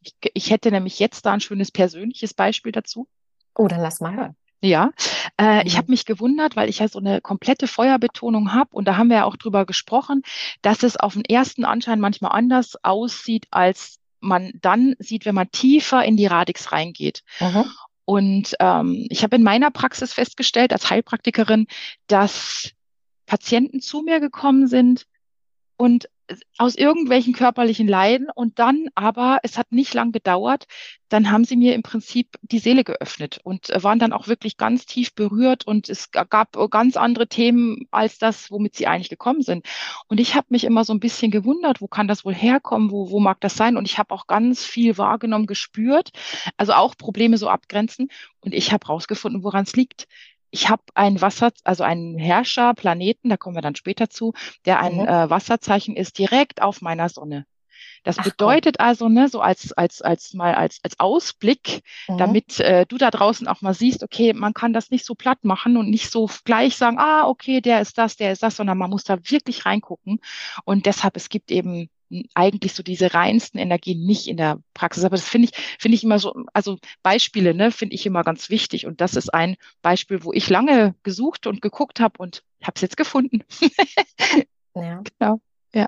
Ich, 0.01 0.15
ich 0.33 0.51
hätte 0.51 0.71
nämlich 0.71 0.99
jetzt 0.99 1.25
da 1.25 1.33
ein 1.33 1.41
schönes 1.41 1.71
persönliches 1.71 2.33
Beispiel 2.33 2.71
dazu. 2.71 3.07
Oh, 3.55 3.67
dann 3.67 3.81
lass 3.81 3.99
mal 3.99 4.15
hören. 4.15 4.35
Ja, 4.59 4.91
äh, 5.39 5.65
ich 5.67 5.73
mhm. 5.73 5.77
habe 5.77 5.91
mich 5.91 6.05
gewundert, 6.05 6.55
weil 6.55 6.67
ich 6.67 6.79
ja 6.79 6.87
so 6.87 6.97
eine 6.97 7.21
komplette 7.21 7.67
Feuerbetonung 7.67 8.53
habe 8.53 8.69
und 8.71 8.87
da 8.87 8.97
haben 8.97 9.09
wir 9.09 9.17
ja 9.17 9.25
auch 9.25 9.35
drüber 9.35 9.65
gesprochen, 9.65 10.23
dass 10.63 10.81
es 10.81 10.97
auf 10.97 11.13
den 11.13 11.25
ersten 11.25 11.63
Anschein 11.63 11.99
manchmal 11.99 12.31
anders 12.31 12.73
aussieht, 12.83 13.45
als 13.51 13.99
man 14.27 14.51
dann 14.61 14.95
sieht, 14.99 15.25
wenn 15.25 15.35
man 15.35 15.51
tiefer 15.51 16.03
in 16.03 16.17
die 16.17 16.27
Radix 16.27 16.71
reingeht. 16.71 17.23
Mhm. 17.39 17.65
Und 18.05 18.55
ähm, 18.59 19.05
ich 19.09 19.23
habe 19.23 19.35
in 19.35 19.43
meiner 19.43 19.71
Praxis 19.71 20.13
festgestellt 20.13 20.71
als 20.71 20.89
Heilpraktikerin, 20.89 21.67
dass 22.07 22.71
Patienten 23.25 23.81
zu 23.81 24.01
mir 24.01 24.19
gekommen 24.19 24.67
sind 24.67 25.05
und 25.77 26.09
aus 26.57 26.75
irgendwelchen 26.75 27.33
körperlichen 27.33 27.87
Leiden 27.87 28.27
und 28.33 28.59
dann 28.59 28.87
aber, 28.95 29.39
es 29.43 29.57
hat 29.57 29.71
nicht 29.71 29.93
lang 29.93 30.11
gedauert, 30.11 30.65
dann 31.07 31.31
haben 31.31 31.45
sie 31.45 31.55
mir 31.55 31.73
im 31.73 31.83
Prinzip 31.83 32.37
die 32.41 32.59
Seele 32.59 32.83
geöffnet 32.83 33.39
und 33.43 33.69
waren 33.81 33.97
dann 33.97 34.11
auch 34.11 34.27
wirklich 34.27 34.57
ganz 34.57 34.85
tief 34.85 35.15
berührt 35.15 35.65
und 35.65 35.87
es 35.87 36.11
gab 36.11 36.57
ganz 36.69 36.97
andere 36.97 37.27
Themen 37.27 37.87
als 37.91 38.17
das, 38.17 38.51
womit 38.51 38.75
sie 38.75 38.87
eigentlich 38.87 39.09
gekommen 39.09 39.41
sind. 39.41 39.65
Und 40.09 40.19
ich 40.19 40.35
habe 40.35 40.47
mich 40.49 40.65
immer 40.65 40.83
so 40.83 40.93
ein 40.93 40.99
bisschen 40.99 41.31
gewundert, 41.31 41.79
wo 41.79 41.87
kann 41.87 42.09
das 42.09 42.25
wohl 42.25 42.35
herkommen, 42.35 42.91
wo, 42.91 43.09
wo 43.09 43.21
mag 43.21 43.39
das 43.39 43.55
sein? 43.55 43.77
Und 43.77 43.85
ich 43.85 43.97
habe 43.97 44.13
auch 44.13 44.27
ganz 44.27 44.65
viel 44.65 44.97
wahrgenommen, 44.97 45.47
gespürt, 45.47 46.09
also 46.57 46.73
auch 46.73 46.97
Probleme 46.97 47.37
so 47.37 47.47
abgrenzen 47.47 48.09
und 48.41 48.53
ich 48.53 48.73
habe 48.73 48.85
rausgefunden, 48.85 49.43
woran 49.43 49.63
es 49.63 49.77
liegt 49.77 50.07
ich 50.51 50.69
habe 50.69 50.83
ein 50.95 51.21
Wasser, 51.21 51.51
also 51.63 51.83
einen 51.83 52.17
Herrscher, 52.17 52.73
Planeten, 52.73 53.29
da 53.29 53.37
kommen 53.37 53.55
wir 53.55 53.61
dann 53.61 53.75
später 53.75 54.09
zu, 54.09 54.33
der 54.65 54.79
ein 54.79 54.97
mhm. 54.97 55.07
äh, 55.07 55.29
Wasserzeichen 55.29 55.95
ist, 55.95 56.17
direkt 56.17 56.61
auf 56.61 56.81
meiner 56.81 57.09
Sonne. 57.09 57.45
Das 58.03 58.19
Ach, 58.19 58.23
bedeutet 58.23 58.77
Gott. 58.77 58.87
also, 58.87 59.09
ne, 59.09 59.27
so 59.27 59.41
als, 59.41 59.73
als, 59.73 60.01
als 60.01 60.33
mal 60.33 60.55
als, 60.55 60.79
als 60.83 60.99
Ausblick, 60.99 61.83
mhm. 62.07 62.17
damit 62.17 62.59
äh, 62.59 62.85
du 62.85 62.97
da 62.97 63.11
draußen 63.11 63.47
auch 63.47 63.61
mal 63.61 63.73
siehst, 63.73 64.03
okay, 64.03 64.33
man 64.33 64.53
kann 64.53 64.73
das 64.73 64.91
nicht 64.91 65.05
so 65.05 65.15
platt 65.15 65.43
machen 65.43 65.77
und 65.77 65.89
nicht 65.89 66.09
so 66.09 66.29
gleich 66.45 66.77
sagen, 66.77 66.97
ah, 66.99 67.27
okay, 67.27 67.61
der 67.61 67.81
ist 67.81 67.97
das, 67.97 68.15
der 68.15 68.31
ist 68.31 68.43
das, 68.43 68.55
sondern 68.55 68.77
man 68.77 68.89
muss 68.89 69.03
da 69.03 69.17
wirklich 69.29 69.65
reingucken. 69.65 70.19
Und 70.63 70.85
deshalb, 70.85 71.17
es 71.17 71.29
gibt 71.29 71.51
eben 71.51 71.89
eigentlich 72.33 72.73
so 72.73 72.83
diese 72.83 73.13
reinsten 73.13 73.59
Energien 73.59 74.05
nicht 74.05 74.27
in 74.27 74.37
der 74.37 74.59
Praxis. 74.73 75.03
Aber 75.03 75.15
das 75.15 75.27
finde 75.27 75.49
ich, 75.49 75.77
finde 75.79 75.95
ich 75.95 76.03
immer 76.03 76.19
so, 76.19 76.33
also 76.53 76.77
Beispiele, 77.03 77.53
ne, 77.53 77.71
finde 77.71 77.95
ich 77.95 78.05
immer 78.05 78.23
ganz 78.23 78.49
wichtig. 78.49 78.85
Und 78.85 79.01
das 79.01 79.15
ist 79.15 79.33
ein 79.33 79.57
Beispiel, 79.81 80.23
wo 80.23 80.33
ich 80.33 80.49
lange 80.49 80.95
gesucht 81.03 81.47
und 81.47 81.61
geguckt 81.61 81.99
habe 81.99 82.15
und 82.19 82.43
habe 82.63 82.73
es 82.75 82.81
jetzt 82.81 82.97
gefunden. 82.97 83.43
ja. 84.75 85.01
Genau. 85.19 85.41
Ja. 85.73 85.87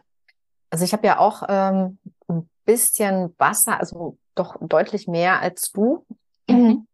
Also 0.71 0.83
ich 0.83 0.93
habe 0.93 1.05
ja 1.05 1.19
auch 1.19 1.43
ähm, 1.47 1.99
ein 2.27 2.49
bisschen 2.65 3.35
Wasser, 3.37 3.79
also 3.79 4.17
doch 4.33 4.57
deutlich 4.59 5.07
mehr 5.07 5.41
als 5.41 5.71
du. 5.71 6.05
Mhm. 6.47 6.87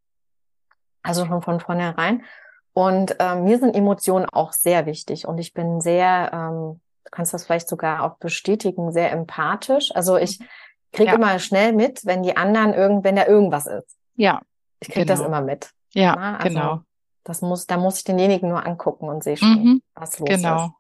Also 1.03 1.25
schon 1.25 1.41
von 1.41 1.60
vornherein. 1.60 2.24
Und 2.74 3.15
ähm, 3.20 3.46
mir 3.46 3.58
sind 3.60 3.75
Emotionen 3.75 4.25
auch 4.25 4.51
sehr 4.51 4.86
wichtig 4.86 5.25
und 5.25 5.38
ich 5.38 5.53
bin 5.53 5.79
sehr 5.79 6.32
ähm, 6.34 6.82
du 7.05 7.12
kannst 7.12 7.33
das 7.33 7.45
vielleicht 7.45 7.69
sogar 7.69 8.03
auch 8.03 8.17
bestätigen, 8.17 8.91
sehr 8.91 9.12
empathisch. 9.12 9.95
Also 9.95 10.17
ich 10.17 10.39
mhm. 10.39 10.45
kriege 10.91 11.12
ja. 11.12 11.15
immer 11.15 11.39
schnell 11.39 11.74
mit, 11.74 12.05
wenn 12.05 12.24
die 12.24 12.35
anderen 12.35 12.74
irgend, 12.74 13.03
wenn 13.03 13.15
da 13.15 13.25
irgendwas 13.25 13.67
ist. 13.67 13.97
Ja. 14.15 14.41
Ich 14.79 14.89
kriege 14.89 15.05
genau. 15.05 15.17
das 15.17 15.25
immer 15.25 15.41
mit. 15.41 15.69
Ja, 15.93 16.15
Na, 16.15 16.38
also 16.38 16.50
genau. 16.50 16.81
Das 17.24 17.41
muss, 17.41 17.65
da 17.65 17.77
muss 17.77 18.00
ich 18.00 18.03
denjenigen 18.03 18.50
nur 18.50 18.65
angucken 18.65 19.09
und 19.09 19.24
sehe 19.24 19.38
schon, 19.38 19.63
mhm. 19.63 19.81
was 19.95 20.19
los 20.19 20.29
genau. 20.29 20.65
ist. 20.65 20.71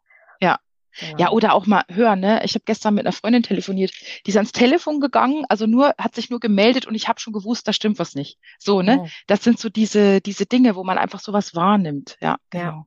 Ja. 0.41 0.59
Genau. 0.99 1.17
Ja, 1.17 1.31
oder 1.31 1.53
auch 1.53 1.65
mal 1.65 1.83
hören, 1.89 2.21
ne? 2.21 2.41
Ich 2.45 2.53
habe 2.55 2.63
gestern 2.65 2.93
mit 2.93 3.05
einer 3.05 3.11
Freundin 3.11 3.43
telefoniert, 3.43 3.91
die 4.25 4.29
ist 4.29 4.37
ans 4.37 4.53
Telefon 4.53 5.01
gegangen, 5.01 5.43
also 5.49 5.65
nur, 5.65 5.93
hat 5.97 6.15
sich 6.15 6.29
nur 6.29 6.39
gemeldet 6.39 6.85
und 6.85 6.95
ich 6.95 7.09
habe 7.09 7.19
schon 7.19 7.33
gewusst, 7.33 7.67
da 7.67 7.73
stimmt 7.73 7.99
was 7.99 8.15
nicht. 8.15 8.39
So, 8.59 8.81
ne? 8.81 8.97
Mhm. 8.97 9.09
Das 9.27 9.43
sind 9.43 9.59
so 9.59 9.69
diese, 9.69 10.21
diese 10.21 10.45
Dinge, 10.45 10.75
wo 10.75 10.85
man 10.85 10.97
einfach 10.97 11.19
sowas 11.19 11.53
wahrnimmt. 11.53 12.17
Ja, 12.21 12.37
genau. 12.49 12.63
Ja. 12.63 12.85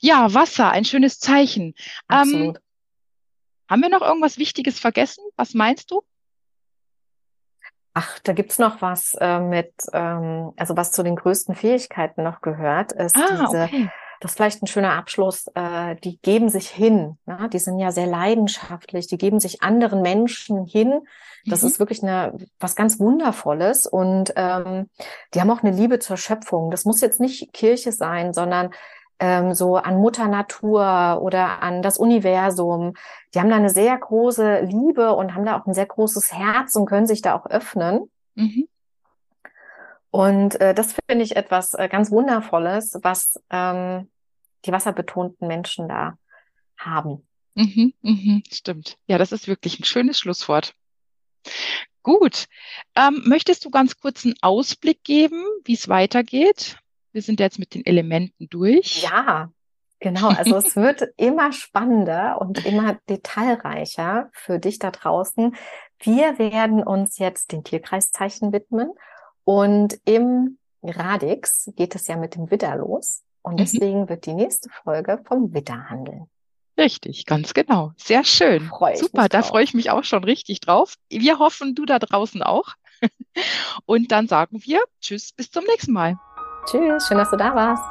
Ja, 0.00 0.32
Wasser, 0.34 0.70
ein 0.70 0.84
schönes 0.84 1.18
Zeichen. 1.18 1.74
Ähm, 2.10 2.18
Absolut. 2.18 2.60
Haben 3.68 3.82
wir 3.82 3.88
noch 3.88 4.02
irgendwas 4.02 4.38
Wichtiges 4.38 4.78
vergessen? 4.78 5.24
Was 5.36 5.54
meinst 5.54 5.90
du? 5.90 6.02
Ach, 7.94 8.18
da 8.20 8.32
gibt's 8.32 8.58
noch 8.58 8.80
was 8.80 9.14
äh, 9.20 9.38
mit, 9.38 9.72
ähm, 9.92 10.52
also 10.56 10.76
was 10.76 10.92
zu 10.92 11.02
den 11.02 11.16
größten 11.16 11.54
Fähigkeiten 11.54 12.22
noch 12.22 12.40
gehört, 12.40 12.92
ist 12.92 13.16
ah, 13.16 13.46
diese, 13.46 13.62
okay. 13.64 13.90
das 14.20 14.32
ist 14.32 14.36
vielleicht 14.36 14.62
ein 14.62 14.66
schöner 14.66 14.94
Abschluss, 14.94 15.46
äh, 15.54 15.96
die 15.96 16.18
geben 16.22 16.48
sich 16.48 16.68
hin, 16.68 17.18
ne? 17.26 17.50
die 17.52 17.58
sind 17.58 17.78
ja 17.78 17.90
sehr 17.90 18.06
leidenschaftlich, 18.06 19.08
die 19.08 19.18
geben 19.18 19.40
sich 19.40 19.62
anderen 19.62 20.00
Menschen 20.00 20.64
hin. 20.64 21.06
Das 21.44 21.62
mhm. 21.62 21.68
ist 21.68 21.78
wirklich 21.80 22.02
eine, 22.02 22.34
was 22.58 22.76
ganz 22.76 22.98
Wundervolles 22.98 23.86
und 23.86 24.32
ähm, 24.36 24.88
die 25.34 25.40
haben 25.40 25.50
auch 25.50 25.62
eine 25.62 25.76
Liebe 25.76 25.98
zur 25.98 26.16
Schöpfung. 26.16 26.70
Das 26.70 26.86
muss 26.86 27.02
jetzt 27.02 27.20
nicht 27.20 27.52
Kirche 27.52 27.92
sein, 27.92 28.32
sondern 28.32 28.70
ähm, 29.22 29.54
so 29.54 29.76
an 29.76 29.98
Mutter 29.98 30.26
Natur 30.26 31.20
oder 31.22 31.62
an 31.62 31.80
das 31.80 31.96
Universum. 31.96 32.94
Die 33.32 33.38
haben 33.38 33.50
da 33.50 33.56
eine 33.56 33.70
sehr 33.70 33.96
große 33.96 34.62
Liebe 34.62 35.14
und 35.14 35.36
haben 35.36 35.46
da 35.46 35.58
auch 35.58 35.64
ein 35.64 35.74
sehr 35.74 35.86
großes 35.86 36.32
Herz 36.32 36.74
und 36.74 36.86
können 36.86 37.06
sich 37.06 37.22
da 37.22 37.34
auch 37.36 37.46
öffnen. 37.46 38.10
Mhm. 38.34 38.66
Und 40.10 40.60
äh, 40.60 40.74
das 40.74 40.96
finde 41.08 41.24
ich 41.24 41.36
etwas 41.36 41.72
äh, 41.74 41.88
ganz 41.88 42.10
Wundervolles, 42.10 42.98
was 43.02 43.40
ähm, 43.50 44.10
die 44.64 44.72
wasserbetonten 44.72 45.46
Menschen 45.46 45.88
da 45.88 46.18
haben. 46.76 47.24
Mhm, 47.54 47.94
mhm, 48.02 48.42
stimmt. 48.50 48.98
Ja, 49.06 49.18
das 49.18 49.30
ist 49.30 49.46
wirklich 49.46 49.78
ein 49.78 49.84
schönes 49.84 50.18
Schlusswort. 50.18 50.74
Gut. 52.02 52.46
Ähm, 52.96 53.22
möchtest 53.24 53.64
du 53.64 53.70
ganz 53.70 54.00
kurz 54.00 54.24
einen 54.24 54.34
Ausblick 54.42 55.04
geben, 55.04 55.44
wie 55.64 55.74
es 55.74 55.88
weitergeht? 55.88 56.81
Wir 57.12 57.22
sind 57.22 57.40
jetzt 57.40 57.58
mit 57.58 57.74
den 57.74 57.84
Elementen 57.84 58.48
durch. 58.48 59.02
Ja, 59.02 59.50
genau. 60.00 60.28
Also 60.28 60.56
es 60.56 60.76
wird 60.76 61.02
immer 61.16 61.52
spannender 61.52 62.40
und 62.40 62.64
immer 62.64 62.98
detailreicher 63.08 64.30
für 64.32 64.58
dich 64.58 64.78
da 64.78 64.90
draußen. 64.90 65.54
Wir 66.00 66.38
werden 66.38 66.82
uns 66.82 67.18
jetzt 67.18 67.52
den 67.52 67.64
Tierkreiszeichen 67.64 68.52
widmen 68.52 68.90
und 69.44 69.98
im 70.04 70.58
Radix 70.82 71.70
geht 71.76 71.94
es 71.94 72.08
ja 72.08 72.16
mit 72.16 72.34
dem 72.34 72.50
Widder 72.50 72.76
los. 72.76 73.22
Und 73.42 73.54
mhm. 73.54 73.58
deswegen 73.58 74.00
mhm. 74.02 74.08
wird 74.08 74.26
die 74.26 74.34
nächste 74.34 74.70
Folge 74.70 75.20
vom 75.24 75.52
Widder 75.52 75.90
handeln. 75.90 76.26
Richtig, 76.78 77.26
ganz 77.26 77.52
genau. 77.52 77.92
Sehr 77.96 78.24
schön. 78.24 78.70
Super, 78.94 79.28
da 79.28 79.42
freue 79.42 79.64
ich 79.64 79.74
mich 79.74 79.90
auch 79.90 80.04
schon 80.04 80.24
richtig 80.24 80.60
drauf. 80.60 80.94
Wir 81.10 81.38
hoffen, 81.38 81.74
du 81.74 81.84
da 81.84 81.98
draußen 81.98 82.42
auch. 82.42 82.74
Und 83.84 84.10
dann 84.10 84.26
sagen 84.26 84.62
wir 84.62 84.82
Tschüss, 85.00 85.32
bis 85.32 85.50
zum 85.50 85.64
nächsten 85.64 85.92
Mal. 85.92 86.18
Tschüss, 86.64 87.08
schön, 87.08 87.18
dass 87.18 87.30
du 87.30 87.36
da 87.36 87.54
warst. 87.54 87.82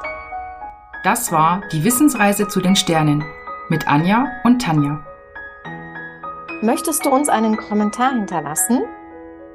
Das 1.04 1.30
war 1.30 1.60
die 1.72 1.84
Wissensreise 1.84 2.48
zu 2.48 2.60
den 2.60 2.74
Sternen 2.74 3.22
mit 3.68 3.86
Anja 3.86 4.26
und 4.44 4.62
Tanja. 4.62 5.04
Möchtest 6.62 7.04
du 7.04 7.10
uns 7.10 7.28
einen 7.28 7.56
Kommentar 7.56 8.14
hinterlassen? 8.14 8.82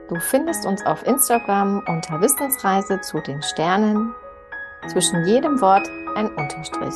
Du 0.10 0.20
findest 0.20 0.66
uns 0.66 0.86
auf 0.86 1.06
Instagram 1.06 1.84
unter 1.88 2.22
Wissensreise 2.22 3.02
zu 3.02 3.20
den 3.20 3.42
Sternen. 3.42 4.14
Zwischen 4.88 5.26
jedem 5.26 5.60
Wort 5.62 5.88
ein 6.16 6.28
Unterstrich. 6.36 6.96